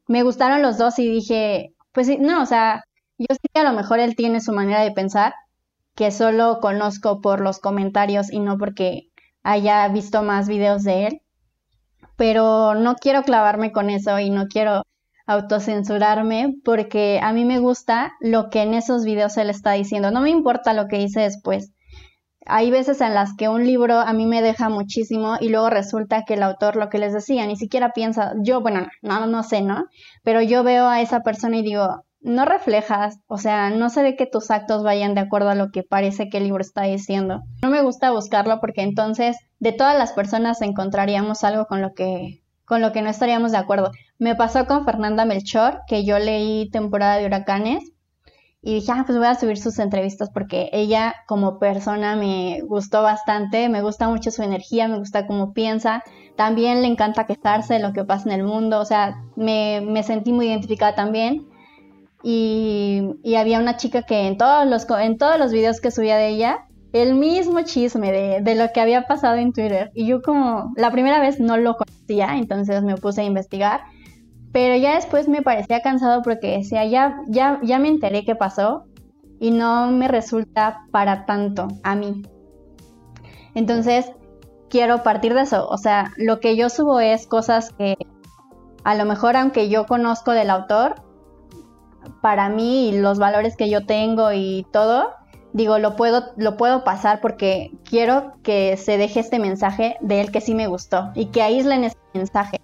[0.06, 2.84] Me gustaron los dos y dije, pues no, o sea,
[3.18, 5.34] yo sé que a lo mejor él tiene su manera de pensar,
[5.96, 9.08] que solo conozco por los comentarios y no porque
[9.42, 11.22] haya visto más videos de él.
[12.16, 14.82] pero no quiero clavarme con eso y no quiero
[15.26, 20.10] autocensurarme porque a mí me gusta lo que en esos videos él está diciendo.
[20.10, 21.72] No me importa lo que dice después.
[22.46, 26.24] Hay veces en las que un libro a mí me deja muchísimo y luego resulta
[26.24, 29.62] que el autor lo que les decía ni siquiera piensa, yo, bueno, no, no sé,
[29.62, 29.84] ¿no?
[30.24, 34.16] Pero yo veo a esa persona y digo, no reflejas, o sea, no se ve
[34.16, 37.42] que tus actos vayan de acuerdo a lo que parece que el libro está diciendo.
[37.62, 42.41] No me gusta buscarlo porque entonces de todas las personas encontraríamos algo con lo que
[42.72, 43.90] con lo que no estaríamos de acuerdo.
[44.18, 47.92] Me pasó con Fernanda Melchor, que yo leí temporada de huracanes
[48.62, 53.02] y dije, ah, pues voy a subir sus entrevistas porque ella como persona me gustó
[53.02, 56.02] bastante, me gusta mucho su energía, me gusta cómo piensa,
[56.34, 60.02] también le encanta quejarse de lo que pasa en el mundo, o sea, me, me
[60.02, 61.46] sentí muy identificada también.
[62.22, 66.16] Y, y, había una chica que en todos los, en todos los videos que subía
[66.16, 69.90] de ella, el mismo chisme de, de, lo que había pasado en Twitter.
[69.94, 73.82] Y yo como la primera vez no lo conocía, entonces me puse a investigar
[74.52, 78.84] pero ya después me parecía cansado porque decía, ya, ya, ya me enteré qué pasó
[79.40, 82.22] y no me resulta para tanto a mí.
[83.54, 84.12] Entonces,
[84.68, 85.66] quiero partir de eso.
[85.68, 87.96] O sea, lo que yo subo es cosas que
[88.84, 90.96] a lo mejor aunque yo conozco del autor,
[92.20, 95.10] para mí y los valores que yo tengo y todo,
[95.52, 100.32] digo, lo puedo, lo puedo pasar porque quiero que se deje este mensaje de él
[100.32, 102.60] que sí me gustó y que aíslen ese mensaje.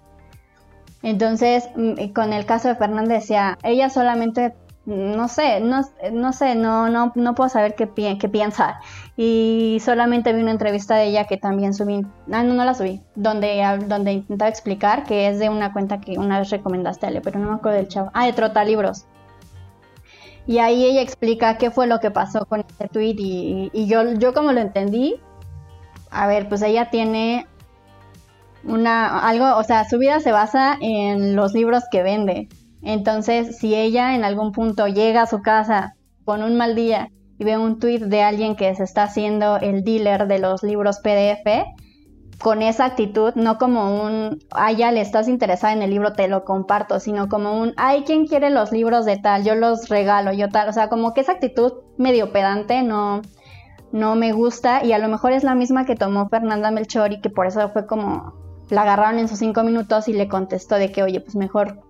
[1.02, 5.82] Entonces, mm, con el caso de Fernanda decía, ella solamente, no sé, no,
[6.12, 8.80] no sé, no, no, no puedo saber qué, qué piensa.
[9.16, 13.00] Y solamente vi una entrevista de ella que también subí, ah, no, no la subí,
[13.14, 17.38] donde, donde intentaba explicar que es de una cuenta que una vez recomendaste, Ale, pero
[17.38, 18.10] no me acuerdo del chavo.
[18.14, 19.06] Ah, de Trota Libros.
[20.48, 24.14] Y ahí ella explica qué fue lo que pasó con ese tweet y, y yo,
[24.14, 25.20] yo como lo entendí,
[26.10, 27.46] a ver, pues ella tiene
[28.64, 32.48] una algo, o sea, su vida se basa en los libros que vende.
[32.82, 37.44] Entonces, si ella en algún punto llega a su casa con un mal día y
[37.44, 41.66] ve un tweet de alguien que se está haciendo el dealer de los libros PDF,
[42.40, 46.28] con esa actitud, no como un, ay, ya le estás interesada en el libro, te
[46.28, 49.44] lo comparto, sino como un, ay, ¿quién quiere los libros de tal?
[49.44, 50.68] Yo los regalo, yo tal.
[50.68, 53.22] O sea, como que esa actitud medio pedante no,
[53.92, 57.20] no me gusta y a lo mejor es la misma que tomó Fernanda Melchor y
[57.20, 58.34] que por eso fue como
[58.70, 61.80] la agarraron en sus cinco minutos y le contestó de que, oye, pues mejor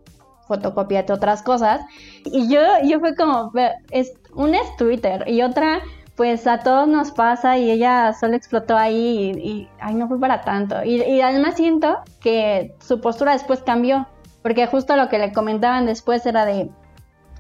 [0.46, 1.80] fotocopiate otras cosas.
[2.24, 3.52] Y yo, yo fue como,
[3.90, 5.80] es, una es Twitter y otra,
[6.18, 10.42] pues a todos nos pasa y ella solo explotó ahí y, ay, no fue para
[10.42, 10.84] tanto.
[10.84, 14.06] Y, y, además siento que su postura después cambió,
[14.42, 16.70] porque justo lo que le comentaban después era de,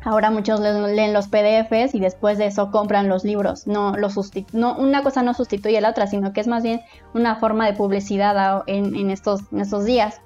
[0.04, 3.66] Ahora muchos leen los PDFs y después de eso compran los libros.
[3.66, 4.14] No, los
[4.52, 6.80] no una cosa no sustituye a la otra, sino que es más bien
[7.14, 10.20] una forma de publicidad en, estos, estos días.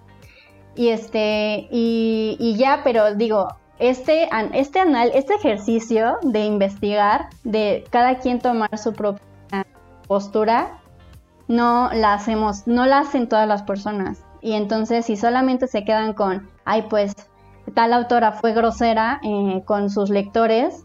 [0.75, 3.49] Y este, y, ya, pero digo,
[3.79, 9.23] este, este, anal, este ejercicio de investigar, de cada quien tomar su propia
[10.07, 10.79] postura,
[11.49, 14.25] no la hacemos, no la hacen todas las personas.
[14.41, 17.15] Y entonces, si solamente se quedan con, ay, pues
[17.75, 20.85] tal autora fue grosera eh, con sus lectores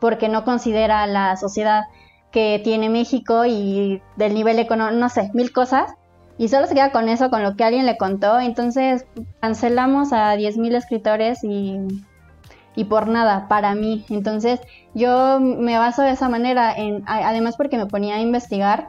[0.00, 1.84] porque no considera la sociedad
[2.32, 5.94] que tiene México y del nivel económico, no sé, mil cosas.
[6.38, 8.40] Y solo se queda con eso, con lo que alguien le contó.
[8.40, 9.06] Entonces
[9.40, 11.78] cancelamos a 10.000 escritores y,
[12.74, 14.04] y por nada, para mí.
[14.08, 14.60] Entonces
[14.94, 18.88] yo me baso de esa manera, en, además porque me ponía a investigar,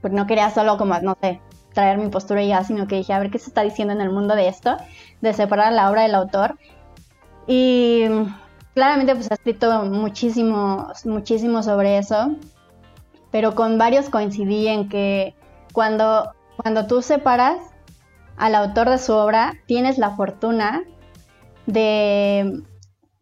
[0.00, 1.40] porque no quería solo como, no sé,
[1.72, 4.10] traer mi postura ya, sino que dije, a ver qué se está diciendo en el
[4.10, 4.76] mundo de esto,
[5.20, 6.58] de separar la obra del autor.
[7.46, 8.04] Y
[8.74, 12.36] claramente pues ha escrito muchísimo, muchísimo sobre eso,
[13.30, 15.34] pero con varios coincidí en que
[15.72, 17.58] cuando, cuando tú separas
[18.36, 20.82] al autor de su obra, tienes la fortuna
[21.66, 22.62] de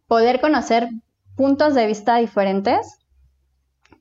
[0.06, 0.88] poder conocer
[1.36, 2.98] puntos de vista diferentes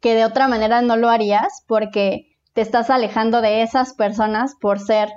[0.01, 4.79] que de otra manera no lo harías porque te estás alejando de esas personas por
[4.79, 5.09] ser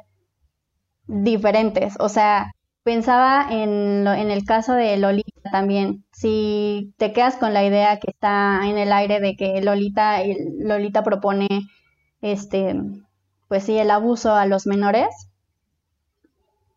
[1.06, 1.94] diferentes.
[1.98, 2.52] O sea,
[2.82, 6.04] pensaba en, en el caso de Lolita también.
[6.12, 10.18] Si te quedas con la idea que está en el aire de que Lolita,
[10.58, 11.48] Lolita propone
[12.20, 12.74] este,
[13.52, 15.28] pues sí, el abuso a los menores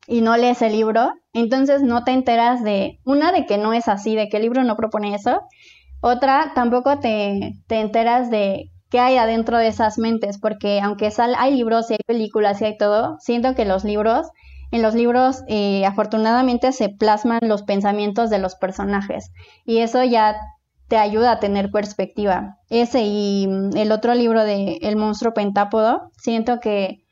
[0.08, 3.88] y no lees el libro, entonces no te enteras de, una, de que no es
[3.88, 5.40] así, de que el libro no propone eso,
[6.02, 11.34] otra, tampoco te, te enteras de qué hay adentro de esas mentes, porque aunque sal,
[11.38, 14.28] hay libros y hay películas y hay todo, siento que los libros,
[14.72, 19.32] en los libros eh, afortunadamente se plasman los pensamientos de los personajes
[19.64, 20.36] y eso ya
[20.88, 22.60] te ayuda a tener perspectiva.
[22.70, 27.04] Ese y mm, el otro libro de El monstruo pentápodo, siento que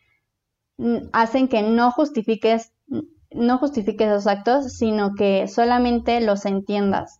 [1.12, 2.74] hacen que no justifiques,
[3.32, 7.20] no justifiques esos actos, sino que solamente los entiendas.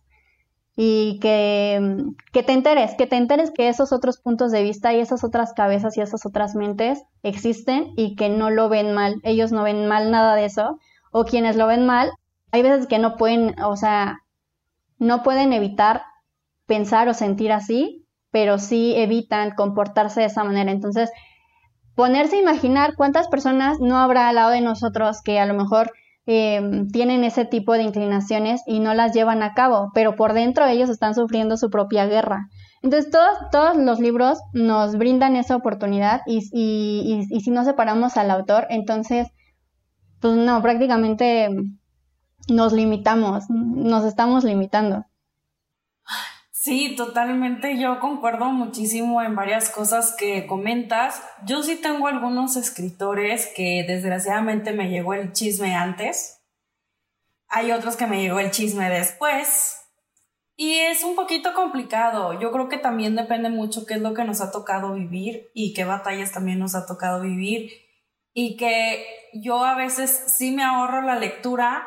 [0.76, 4.98] Y que, que, te enteres, que te enteres que esos otros puntos de vista y
[4.98, 9.52] esas otras cabezas y esas otras mentes existen y que no lo ven mal, ellos
[9.52, 10.80] no ven mal nada de eso,
[11.12, 12.10] o quienes lo ven mal,
[12.50, 14.18] hay veces que no pueden, o sea,
[14.98, 16.02] no pueden evitar
[16.66, 20.70] pensar o sentir así, pero sí evitan comportarse de esa manera.
[20.70, 21.10] Entonces,
[21.94, 25.92] ponerse a imaginar cuántas personas no habrá al lado de nosotros que a lo mejor
[26.26, 30.64] Em, tienen ese tipo de inclinaciones y no las llevan a cabo, pero por dentro
[30.64, 32.48] ellos están sufriendo su propia guerra.
[32.82, 38.30] Entonces todos, todos los libros nos brindan esa oportunidad y, y, si no separamos al
[38.30, 39.28] autor, entonces,
[40.20, 41.50] pues no, prácticamente
[42.48, 45.04] nos limitamos, nos estamos limitando.
[46.64, 47.78] Sí, totalmente.
[47.78, 51.22] Yo concuerdo muchísimo en varias cosas que comentas.
[51.44, 56.42] Yo sí tengo algunos escritores que desgraciadamente me llegó el chisme antes.
[57.48, 59.78] Hay otros que me llegó el chisme después.
[60.56, 62.40] Y es un poquito complicado.
[62.40, 65.74] Yo creo que también depende mucho qué es lo que nos ha tocado vivir y
[65.74, 67.72] qué batallas también nos ha tocado vivir.
[68.32, 69.04] Y que
[69.34, 71.86] yo a veces sí me ahorro la lectura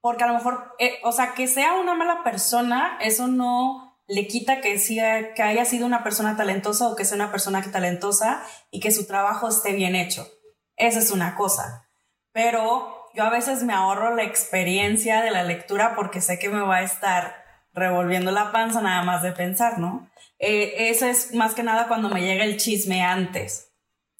[0.00, 4.26] porque a lo mejor, eh, o sea, que sea una mala persona, eso no le
[4.26, 8.44] quita que, sea, que haya sido una persona talentosa o que sea una persona talentosa
[8.70, 10.28] y que su trabajo esté bien hecho.
[10.76, 11.88] Esa es una cosa.
[12.32, 16.60] Pero yo a veces me ahorro la experiencia de la lectura porque sé que me
[16.60, 17.42] va a estar
[17.72, 20.10] revolviendo la panza nada más de pensar, ¿no?
[20.38, 23.72] Eh, eso es más que nada cuando me llega el chisme antes.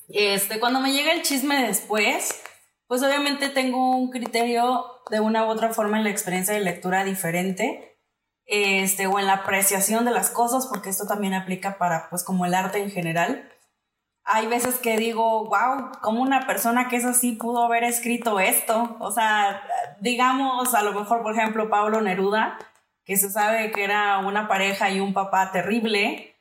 [0.09, 2.41] Este, cuando me llega el chisme después,
[2.87, 7.05] pues obviamente tengo un criterio de una u otra forma en la experiencia de lectura
[7.05, 7.92] diferente
[8.53, 12.45] este, o en la apreciación de las cosas, porque esto también aplica para, pues, como
[12.45, 13.51] el arte en general.
[14.25, 18.99] Hay veces que digo, wow, como una persona que es así pudo haber escrito esto.
[19.01, 19.63] O sea,
[20.01, 22.59] digamos, a lo mejor, por ejemplo, Pablo Neruda,
[23.07, 26.32] que se sabe que era una pareja y un papá terrible,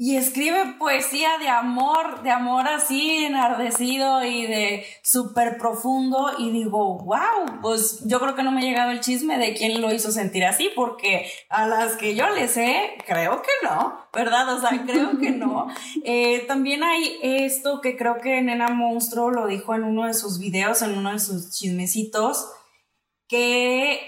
[0.00, 6.98] y escribe poesía de amor, de amor así enardecido y de súper profundo y digo,
[6.98, 10.12] wow, pues yo creo que no me ha llegado el chisme de quién lo hizo
[10.12, 14.54] sentir así, porque a las que yo le sé, creo que no, ¿verdad?
[14.54, 15.66] O sea, creo que no.
[16.04, 20.38] Eh, también hay esto que creo que Nena Monstruo lo dijo en uno de sus
[20.38, 22.48] videos, en uno de sus chismecitos,
[23.26, 24.00] que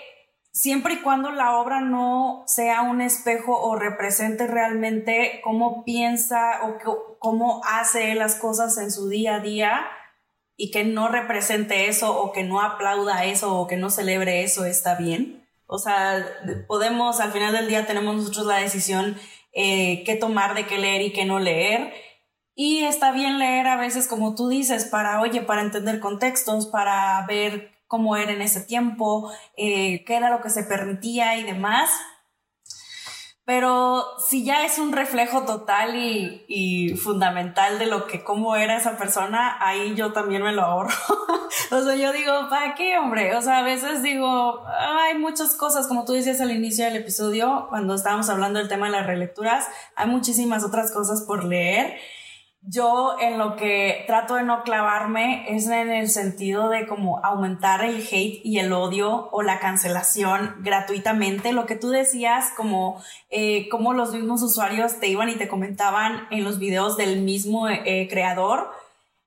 [0.53, 7.19] siempre y cuando la obra no sea un espejo o represente realmente cómo piensa o
[7.19, 9.87] cómo hace las cosas en su día a día
[10.57, 14.65] y que no represente eso o que no aplauda eso o que no celebre eso,
[14.65, 15.47] está bien.
[15.67, 16.27] O sea,
[16.67, 19.17] podemos, al final del día tenemos nosotros la decisión
[19.53, 21.95] eh, qué tomar, de qué leer y qué no leer.
[22.55, 27.25] Y está bien leer a veces, como tú dices, para, oye, para entender contextos, para
[27.27, 31.91] ver cómo era en ese tiempo, eh, qué era lo que se permitía y demás.
[33.45, 38.97] Pero si ya es un reflejo total y, fundamental de lo que cómo era esa
[38.97, 40.95] persona, ahí yo también me lo ahorro.
[41.73, 43.35] o sea, yo digo, ¿para qué, hombre?
[43.35, 47.67] O sea, a veces digo, hay muchas cosas, como tú decías al inicio del episodio,
[47.71, 49.67] cuando estábamos hablando del tema de las relecturas,
[49.97, 51.99] hay muchísimas otras cosas por leer
[52.63, 57.83] yo en lo que trato de no clavarme es en el sentido de como aumentar
[57.83, 61.53] el hate y el odio o la cancelación gratuitamente.
[61.53, 66.29] Lo que tú decías, como, eh, como los mismos usuarios te iban y te comentaban
[66.31, 68.71] en los videos del mismo eh, creador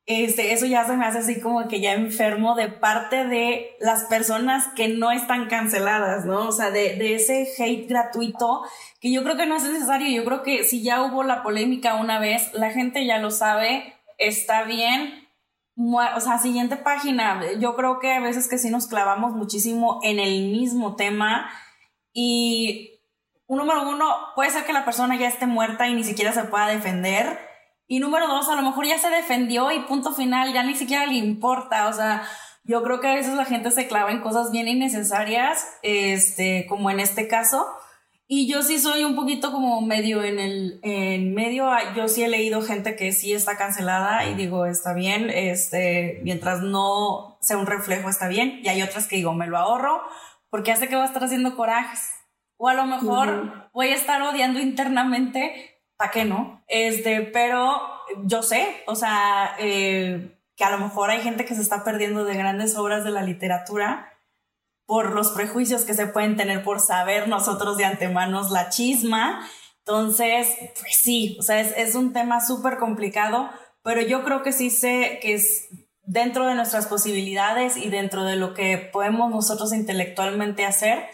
[0.05, 4.03] este, eso ya se me hace así como que ya enfermo de parte de las
[4.05, 6.49] personas que no están canceladas, ¿no?
[6.49, 8.63] O sea, de, de ese hate gratuito
[8.99, 10.09] que yo creo que no es necesario.
[10.09, 13.95] Yo creo que si ya hubo la polémica una vez, la gente ya lo sabe,
[14.17, 15.29] está bien.
[15.77, 17.41] O sea, siguiente página.
[17.59, 21.49] Yo creo que a veces que sí nos clavamos muchísimo en el mismo tema
[22.11, 22.99] y
[23.47, 26.43] un número uno, puede ser que la persona ya esté muerta y ni siquiera se
[26.43, 27.52] pueda defender
[27.87, 31.05] y número dos, a lo mejor ya se defendió y punto final, ya ni siquiera
[31.05, 31.87] le importa.
[31.87, 32.23] O sea,
[32.63, 36.89] yo creo que a veces la gente se clava en cosas bien innecesarias, este, como
[36.89, 37.65] en este caso.
[38.25, 41.69] Y yo sí soy un poquito como medio en el en medio.
[41.95, 46.61] Yo sí he leído gente que sí está cancelada y digo, está bien, este, mientras
[46.61, 48.61] no sea un reflejo, está bien.
[48.63, 50.01] Y hay otras que digo, me lo ahorro
[50.49, 52.09] porque hace que voy a estar haciendo corajes.
[52.57, 55.72] O a lo mejor voy a estar odiando internamente
[56.03, 56.61] ¿para qué no?
[56.67, 57.81] Este, pero
[58.25, 62.25] yo sé, o sea, eh, que a lo mejor hay gente que se está perdiendo
[62.25, 64.11] de grandes obras de la literatura
[64.85, 69.49] por los prejuicios que se pueden tener por saber nosotros de antemano la chisma.
[69.77, 73.49] Entonces, pues sí, o sea, es, es un tema súper complicado,
[73.81, 75.69] pero yo creo que sí sé que es,
[76.01, 81.05] dentro de nuestras posibilidades y dentro de lo que podemos nosotros intelectualmente hacer,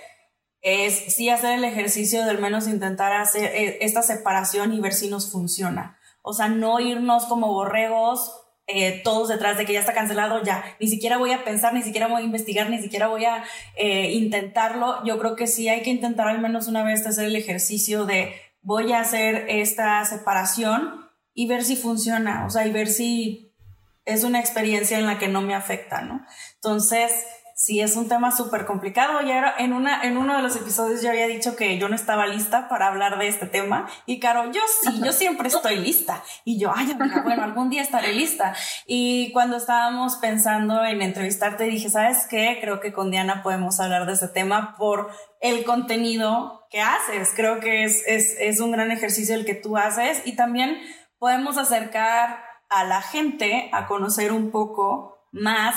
[0.62, 4.94] es sí hacer el ejercicio de al menos intentar hacer eh, esta separación y ver
[4.94, 5.98] si nos funciona.
[6.22, 8.32] O sea, no irnos como borregos
[8.72, 11.82] eh, todos detrás de que ya está cancelado, ya, ni siquiera voy a pensar, ni
[11.82, 13.44] siquiera voy a investigar, ni siquiera voy a
[13.76, 15.04] eh, intentarlo.
[15.06, 18.36] Yo creo que sí hay que intentar al menos una vez hacer el ejercicio de
[18.62, 23.56] voy a hacer esta separación y ver si funciona, o sea, y ver si
[24.06, 26.24] es una experiencia en la que no me afecta, ¿no?
[26.56, 27.12] Entonces,
[27.60, 29.20] sí es un tema súper complicado.
[29.22, 32.26] Ya en, una, en uno de los episodios yo había dicho que yo no estaba
[32.26, 33.90] lista para hablar de este tema.
[34.06, 36.24] Y Caro, yo sí, yo siempre estoy lista.
[36.46, 38.56] Y yo, ay, bueno, algún día estaré lista.
[38.88, 42.60] Y cuando estábamos pensando en entrevistarte, dije, ¿sabes qué?
[42.62, 47.34] Creo que con Diana podemos hablar de este tema por el contenido que haces.
[47.36, 50.78] Creo que es, es, es un gran ejercicio el que tú haces y también
[51.18, 55.76] podemos acercar a la gente a conocer un poco más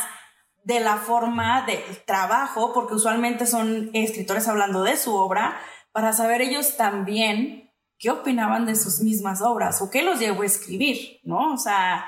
[0.65, 5.57] de la forma de trabajo, porque usualmente son escritores hablando de su obra,
[5.93, 10.47] para saber ellos también qué opinaban de sus mismas obras o qué los llevó a
[10.47, 11.53] escribir, ¿no?
[11.53, 12.05] O sea,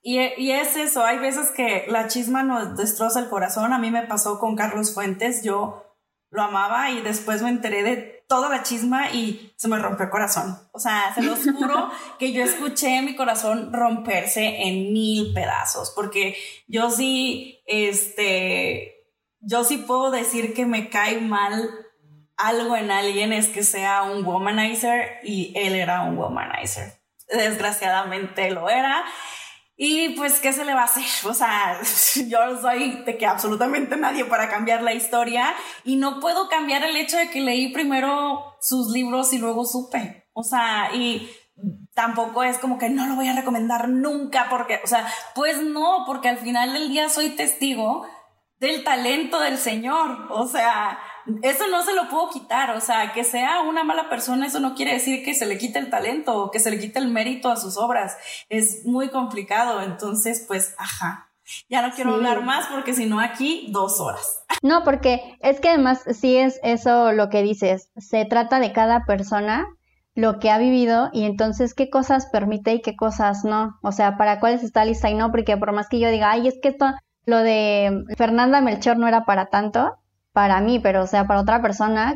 [0.00, 3.90] y, y, es eso, hay veces que la chisma nos destroza el corazón, a mí
[3.90, 5.82] me pasó con Carlos Fuentes, yo
[6.30, 10.10] lo amaba y después me enteré de toda la chisma y se me rompió el
[10.10, 10.56] corazón.
[10.72, 16.34] O sea, se los juro que yo escuché mi corazón romperse en mil pedazos, porque
[16.66, 19.04] yo sí, este,
[19.40, 21.68] yo sí puedo decir que me cae mal
[22.38, 27.02] algo en alguien es que sea un womanizer y él era un womanizer.
[27.28, 29.04] Desgraciadamente lo era
[29.84, 31.02] y pues, ¿qué se le va a hacer?
[31.28, 31.76] O sea,
[32.28, 35.52] yo soy de que absolutamente nadie para cambiar la historia
[35.82, 40.28] y no puedo cambiar el hecho de que leí primero sus libros y luego supe.
[40.34, 41.28] O sea, y
[41.94, 45.04] tampoco es como que no lo voy a recomendar nunca porque, o sea,
[45.34, 48.06] pues no, porque al final del día soy testigo
[48.60, 50.28] del talento del Señor.
[50.30, 50.96] O sea,
[51.42, 54.74] eso no se lo puedo quitar, o sea, que sea una mala persona, eso no
[54.74, 57.50] quiere decir que se le quite el talento o que se le quite el mérito
[57.50, 58.16] a sus obras.
[58.48, 61.28] Es muy complicado, entonces, pues, ajá.
[61.68, 64.44] Ya no quiero hablar más porque si no aquí dos horas.
[64.62, 69.04] No, porque es que además sí es eso lo que dices, se trata de cada
[69.04, 69.66] persona
[70.14, 73.78] lo que ha vivido y entonces qué cosas permite y qué cosas no.
[73.82, 76.48] O sea, para cuáles está lista y no, porque por más que yo diga, ay,
[76.48, 76.92] es que esto,
[77.24, 79.98] lo de Fernanda Melchor no era para tanto,
[80.32, 82.14] para mí, pero o sea, para otra persona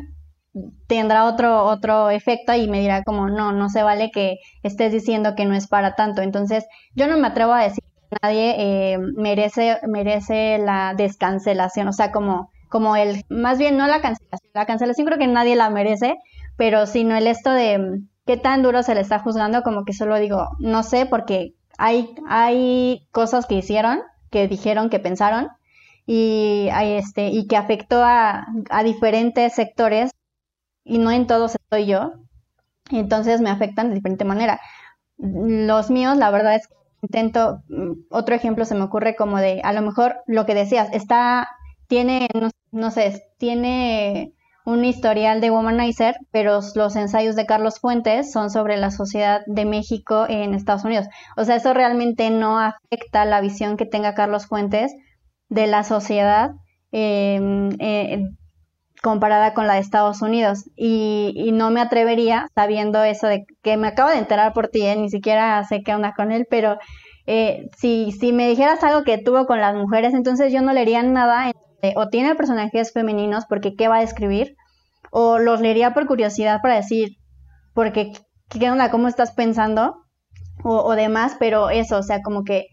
[0.86, 5.34] tendrá otro, otro efecto y me dirá como, no, no se vale que estés diciendo
[5.36, 6.22] que no es para tanto.
[6.22, 11.92] Entonces, yo no me atrevo a decir que nadie eh, merece, merece la descancelación, o
[11.92, 15.70] sea, como, como el, más bien no la cancelación, la cancelación creo que nadie la
[15.70, 16.16] merece,
[16.56, 20.16] pero sino el esto de qué tan duro se le está juzgando, como que solo
[20.18, 24.00] digo, no sé, porque hay, hay cosas que hicieron,
[24.30, 25.48] que dijeron, que pensaron,
[26.06, 28.46] y, este, y que afectó a,
[28.84, 30.12] diferentes sectores
[30.84, 32.12] y no en todos estoy yo,
[32.90, 34.60] entonces me afectan de diferente manera.
[35.18, 39.60] Los míos, la verdad es que intento, mm, otro ejemplo se me ocurre como de,
[39.64, 41.48] a lo mejor lo que decías, está,
[41.88, 42.28] tiene,
[42.70, 44.32] no sé, tiene
[44.64, 49.64] un historial de womanizer, pero los ensayos de Carlos Fuentes son sobre la sociedad de
[49.64, 51.06] México en Estados Unidos.
[51.36, 54.92] O sea, eso realmente no afecta la visión que tenga Carlos Fuentes
[55.48, 56.52] de la sociedad
[56.92, 58.22] em, eh,
[59.02, 60.64] comparada con la de Estados Unidos.
[60.76, 64.96] Y, no me atrevería, sabiendo eso de que me acabo de enterar por ti, eh,
[64.96, 66.78] ni siquiera sé qué onda con él, pero
[67.26, 71.02] eh, si, si me dijeras algo que tuvo con las mujeres, entonces yo no leería
[71.02, 71.52] nada,
[71.94, 74.56] o tiene personajes femeninos, porque ¿qué va a escribir?
[75.10, 77.10] O los leería por curiosidad para decir,
[77.74, 78.12] porque
[78.48, 78.90] ¿qué onda?
[78.90, 79.94] ¿Cómo estás pensando?
[80.64, 82.66] O, o demás, pero eso, o sea, como que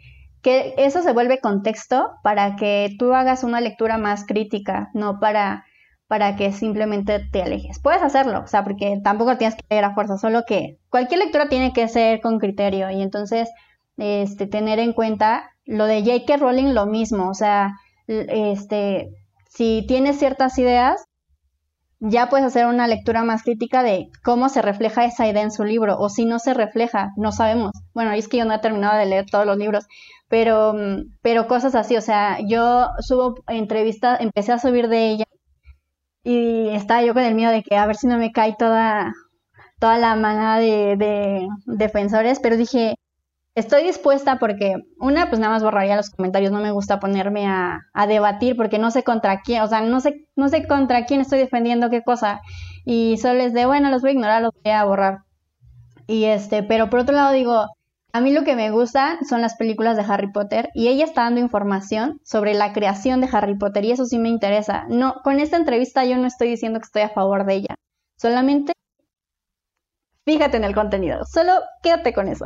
[0.44, 5.66] que eso se vuelve contexto para que tú hagas una lectura más crítica, no para,
[6.08, 7.80] para que simplemente te alejes.
[7.80, 11.48] Puedes hacerlo, o sea, porque tampoco tienes que leer a fuerza, solo que cualquier lectura
[11.48, 13.50] tiene que ser con criterio y entonces
[13.98, 16.38] este, tener en cuenta lo de J.K.
[16.38, 17.72] Rowling lo mismo, o sea,
[18.08, 19.12] este,
[19.48, 21.06] si tienes ciertas ideas,
[22.06, 25.64] ya puedes hacer una lectura más crítica de cómo se refleja esa idea en su
[25.64, 27.72] libro o si no se refleja, no sabemos.
[27.94, 29.86] Bueno, es que yo no he terminado de leer todos los libros,
[30.34, 30.74] pero,
[31.22, 35.26] pero cosas así, o sea, yo subo entrevistas, empecé a subir de ella
[36.24, 39.14] y estaba yo con el miedo de que a ver si no me cae toda,
[39.78, 42.96] toda la manada de, de defensores, pero dije,
[43.54, 47.82] estoy dispuesta porque una, pues nada más borraría los comentarios, no me gusta ponerme a,
[47.94, 51.22] a, debatir porque no sé contra quién, o sea, no sé, no sé contra quién
[51.22, 52.42] estoy defendiendo qué cosa
[52.86, 55.20] y solo les de, bueno, los voy a ignorar, los voy a borrar.
[56.08, 57.68] Y este, pero por otro lado digo,
[58.16, 61.24] A mí lo que me gusta son las películas de Harry Potter y ella está
[61.24, 64.86] dando información sobre la creación de Harry Potter y eso sí me interesa.
[64.88, 67.76] No, con esta entrevista yo no estoy diciendo que estoy a favor de ella.
[68.18, 68.74] Solamente
[70.26, 72.46] fíjate en el contenido, solo quédate con eso.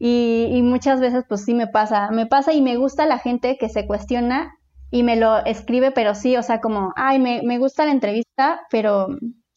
[0.00, 3.56] Y, y, muchas veces pues sí me pasa, me pasa y me gusta la gente
[3.56, 4.52] que se cuestiona
[4.90, 8.60] y me lo escribe, pero sí, o sea, como, ay, me, me gusta la entrevista,
[8.68, 9.08] pero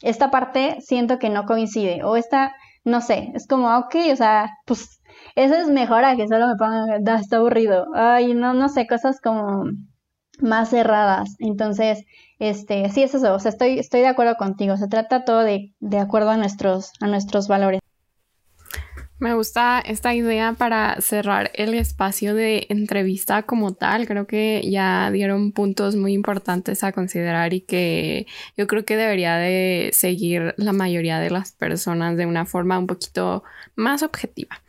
[0.01, 2.55] esta parte siento que no coincide, o esta,
[2.85, 4.96] no sé, es como, ok, o sea, pues
[5.35, 9.19] eso es mejor a que solo me pongan, está aburrido, ay, no, no sé, cosas
[9.21, 9.65] como
[10.39, 11.35] más cerradas.
[11.39, 12.03] Entonces,
[12.39, 15.73] este, sí es eso, o sea, estoy, estoy de acuerdo contigo, se trata todo de,
[15.79, 17.81] de acuerdo a nuestros, a nuestros valores.
[19.19, 24.05] Me gusta esta idea para cerrar el espacio de entrevista como tal.
[24.05, 29.37] Creo que ya dieron puntos muy importantes a considerar y que yo creo que debería
[29.37, 33.43] de seguir la mayoría de las personas de una forma un poquito
[33.75, 34.61] más objetiva.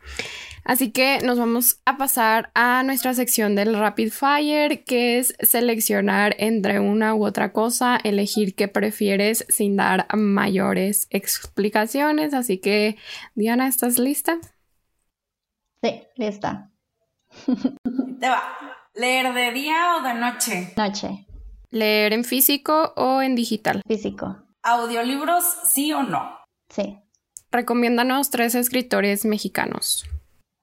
[0.63, 6.35] Así que nos vamos a pasar a nuestra sección del Rapid Fire, que es seleccionar
[6.39, 12.33] entre una u otra cosa, elegir qué prefieres sin dar mayores explicaciones.
[12.33, 12.97] Así que,
[13.35, 14.37] Diana, ¿estás lista?
[15.81, 16.71] Sí, lista.
[18.19, 18.43] Te va.
[18.93, 20.73] ¿Leer de día o de noche?
[20.75, 21.25] Noche.
[21.69, 23.81] ¿Leer en físico o en digital?
[23.87, 24.43] Físico.
[24.63, 26.37] ¿Audiolibros sí o no?
[26.69, 26.99] Sí.
[27.51, 30.05] Recomiéndanos tres escritores mexicanos.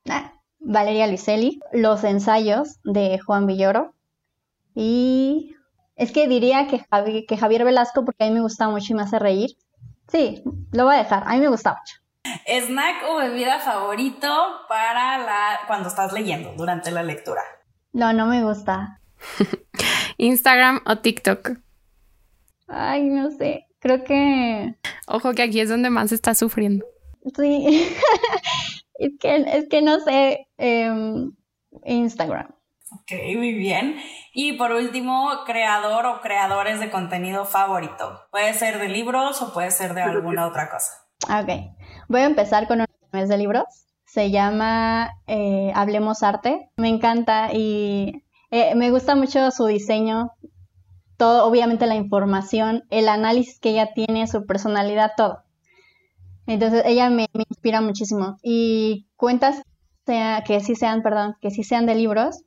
[0.08, 3.94] Ah, Valeria Luiselli, Los ensayos de Juan Villoro
[4.74, 5.54] y
[5.96, 6.84] es que diría que,
[7.26, 9.56] que Javier Velasco porque a mí me gusta mucho y me hace reír.
[10.08, 10.42] Sí,
[10.72, 11.94] lo voy a dejar, a mí me gusta mucho.
[12.46, 14.28] ¿Snack o bebida favorito
[14.68, 17.42] para la cuando estás leyendo, durante la lectura?
[17.92, 19.00] No, no me gusta.
[20.18, 21.52] ¿Instagram o TikTok?
[22.68, 23.66] Ay, no sé.
[23.78, 24.74] Creo que.
[25.06, 26.84] Ojo que aquí es donde más está sufriendo.
[27.36, 27.88] Sí.
[28.98, 30.48] es, que, es que no sé.
[30.58, 31.32] Em,
[31.84, 32.48] Instagram.
[32.92, 33.96] Ok, muy bien.
[34.32, 38.20] Y por último, creador o creadores de contenido favorito.
[38.30, 40.92] Puede ser de libros o puede ser de alguna otra cosa.
[41.24, 41.76] Ok.
[42.08, 43.64] Voy a empezar con un de libros.
[44.04, 46.70] Se llama eh, Hablemos Arte.
[46.76, 50.32] Me encanta y eh, me gusta mucho su diseño.
[51.16, 55.45] Todo, obviamente la información, el análisis que ella tiene, su personalidad, todo.
[56.46, 58.38] Entonces ella me, inspira muchísimo.
[58.42, 59.62] Y cuentas
[60.06, 62.42] sea, que sí sean, perdón, que sí sean de libros.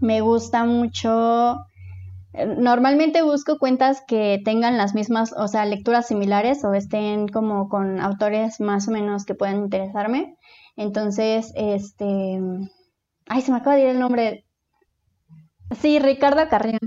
[0.00, 1.56] Me gusta mucho
[2.34, 8.00] Normalmente busco cuentas que tengan las mismas, o sea, lecturas similares o estén como con
[8.00, 10.36] autores más o menos que puedan interesarme.
[10.76, 12.40] Entonces, este...
[13.26, 14.44] Ay, se me acaba de ir el nombre.
[15.80, 16.78] Sí, Ricardo Carrión.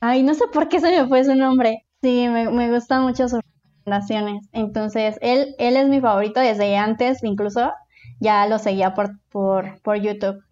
[0.00, 1.86] Ay, no sé por qué se me fue su nombre.
[2.02, 3.40] Sí, me, me gustan mucho sus
[3.86, 4.48] recomendaciones.
[4.52, 7.72] Entonces, él, él es mi favorito desde antes, incluso
[8.20, 10.42] ya lo seguía por, por, por YouTube.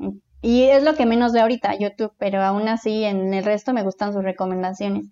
[0.43, 3.82] Y es lo que menos veo ahorita, YouTube, pero aún así en el resto me
[3.82, 5.07] gustan sus recomendaciones.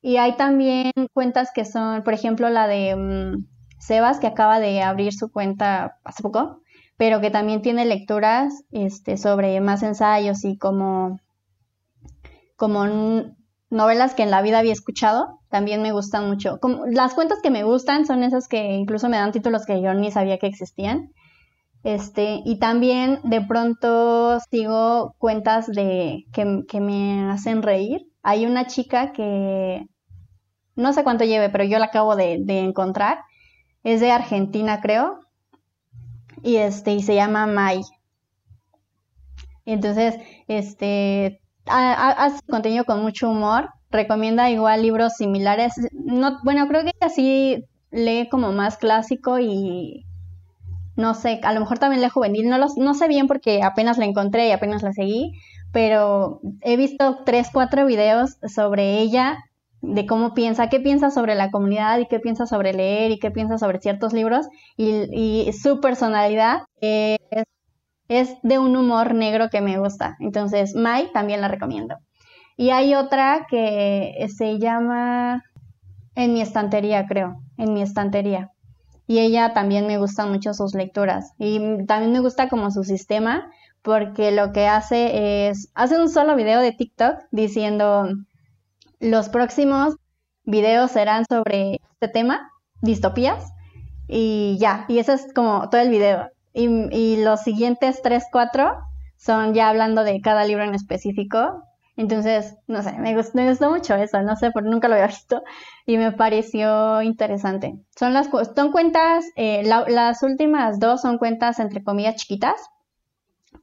[0.00, 3.46] Y hay también cuentas que son, por ejemplo, la de mm,
[3.80, 6.60] Sebas, que acaba de abrir su cuenta hace poco,
[6.96, 11.18] pero que también tiene lecturas este, sobre más ensayos y como,
[12.56, 12.86] como
[13.70, 16.58] novelas que en la vida había escuchado, también me gustan mucho.
[16.90, 20.10] Las cuentas que me gustan son esas que incluso me dan títulos que yo ni
[20.10, 21.12] sabía que existían.
[21.84, 28.06] Este, y también de pronto sigo cuentas de que, que, me hacen reír.
[28.22, 29.86] Hay una chica que
[30.74, 33.20] no sé cuánto lleve, pero yo la acabo de, de encontrar.
[33.84, 35.20] Es de Argentina, creo.
[36.42, 37.80] Y este, y se llama Mai.
[39.64, 43.70] entonces, este, hace contenido con mucho humor.
[43.90, 45.74] Recomienda igual libros similares.
[45.92, 50.04] No, bueno, creo que así lee como más clásico y
[50.96, 54.04] no sé, a lo mejor también la juvenil, no, no sé bien porque apenas la
[54.04, 55.32] encontré y apenas la seguí,
[55.72, 59.38] pero he visto tres, cuatro videos sobre ella,
[59.80, 63.30] de cómo piensa, qué piensa sobre la comunidad y qué piensa sobre leer y qué
[63.30, 67.18] piensa sobre ciertos libros y, su personalidad es,
[68.08, 70.16] es, de un humor negro que me gusta.
[70.18, 71.96] Entonces, Mai también la recomiendo.
[72.58, 75.44] Y hay otra que se llama
[76.14, 78.52] En mi estantería, creo, en mi estantería
[79.08, 83.50] y ella también me gustan mucho sus lecturas y también me gusta como su sistema
[83.80, 88.06] porque lo que hace es, hace un solo video de TikTok diciendo
[89.00, 89.96] los próximos
[90.44, 92.50] videos serán sobre este tema,
[92.82, 93.52] distopías,
[94.08, 96.28] y ya, y eso es como todo el video.
[96.52, 98.72] Y, y los siguientes 3, 4
[99.16, 101.62] son ya hablando de cada libro en específico
[101.98, 105.08] entonces, no sé, me gustó, me gustó mucho eso, no sé, porque nunca lo había
[105.08, 105.42] visto
[105.84, 107.74] y me pareció interesante.
[107.98, 112.60] Son las son cuentas, eh, las últimas dos son cuentas entre comillas chiquitas,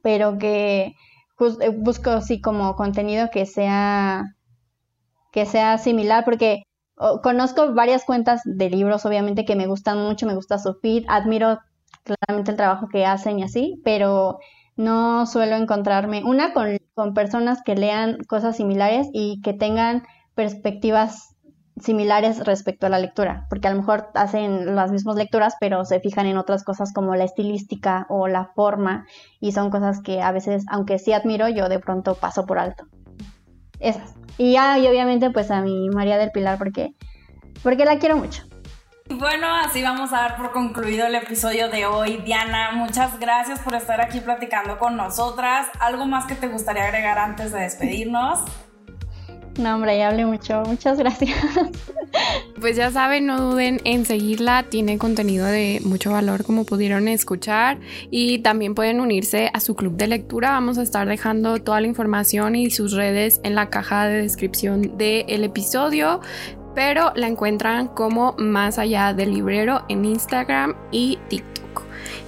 [0.02, 0.92] pero que
[1.62, 4.24] eh, busco así como contenido que sea
[5.32, 6.64] que sea similar porque
[7.22, 11.58] conozco varias cuentas de libros obviamente que me gustan mucho, me gusta su feed, admiro
[12.04, 14.40] claramente el trabajo que hacen y así, pero
[14.76, 16.78] no suelo encontrarme una con,
[17.14, 20.02] personas que lean cosas similares y que tengan
[20.34, 21.34] perspectivas
[21.78, 26.00] similares respecto a la lectura, porque a lo mejor hacen las mismas lecturas, pero se
[26.00, 29.06] fijan en otras cosas como la estilística o la forma,
[29.40, 32.86] y son cosas que a veces, aunque sí admiro, yo de pronto paso por alto.
[33.78, 34.14] Esas.
[34.38, 36.94] Y ya, y obviamente, pues a mi María del Pilar, porque,
[37.62, 38.44] porque la quiero mucho.
[39.08, 42.16] Bueno, así vamos a dar por concluido el episodio de hoy.
[42.24, 45.68] Diana, muchas gracias por estar aquí platicando con nosotras.
[45.78, 48.40] ¿Algo más que te gustaría agregar antes de despedirnos?
[49.58, 50.62] No, hombre, ya hablé mucho.
[50.66, 51.36] Muchas gracias.
[52.60, 54.64] Pues ya saben, no duden en seguirla.
[54.64, 57.78] Tiene contenido de mucho valor, como pudieron escuchar.
[58.10, 60.50] Y también pueden unirse a su club de lectura.
[60.50, 64.96] Vamos a estar dejando toda la información y sus redes en la caja de descripción
[64.96, 66.20] del episodio.
[66.76, 71.82] Pero la encuentran como más allá del librero en Instagram y TikTok.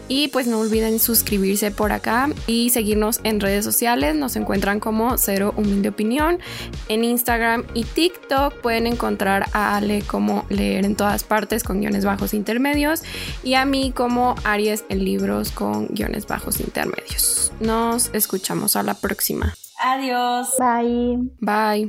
[0.09, 4.17] Y pues no olviden suscribirse por acá y seguirnos en redes sociales.
[4.17, 6.39] Nos encuentran como Cero Humilde Opinión.
[6.89, 12.07] En Instagram y TikTok pueden encontrar a Ale como leer en todas partes con guiones
[12.07, 13.03] bajos intermedios
[13.45, 17.53] y a mí como Aries en libros con guiones bajos intermedios.
[17.61, 19.55] Nos escuchamos a la próxima.
[19.79, 20.49] Adiós.
[20.59, 21.19] Bye.
[21.41, 21.87] Bye.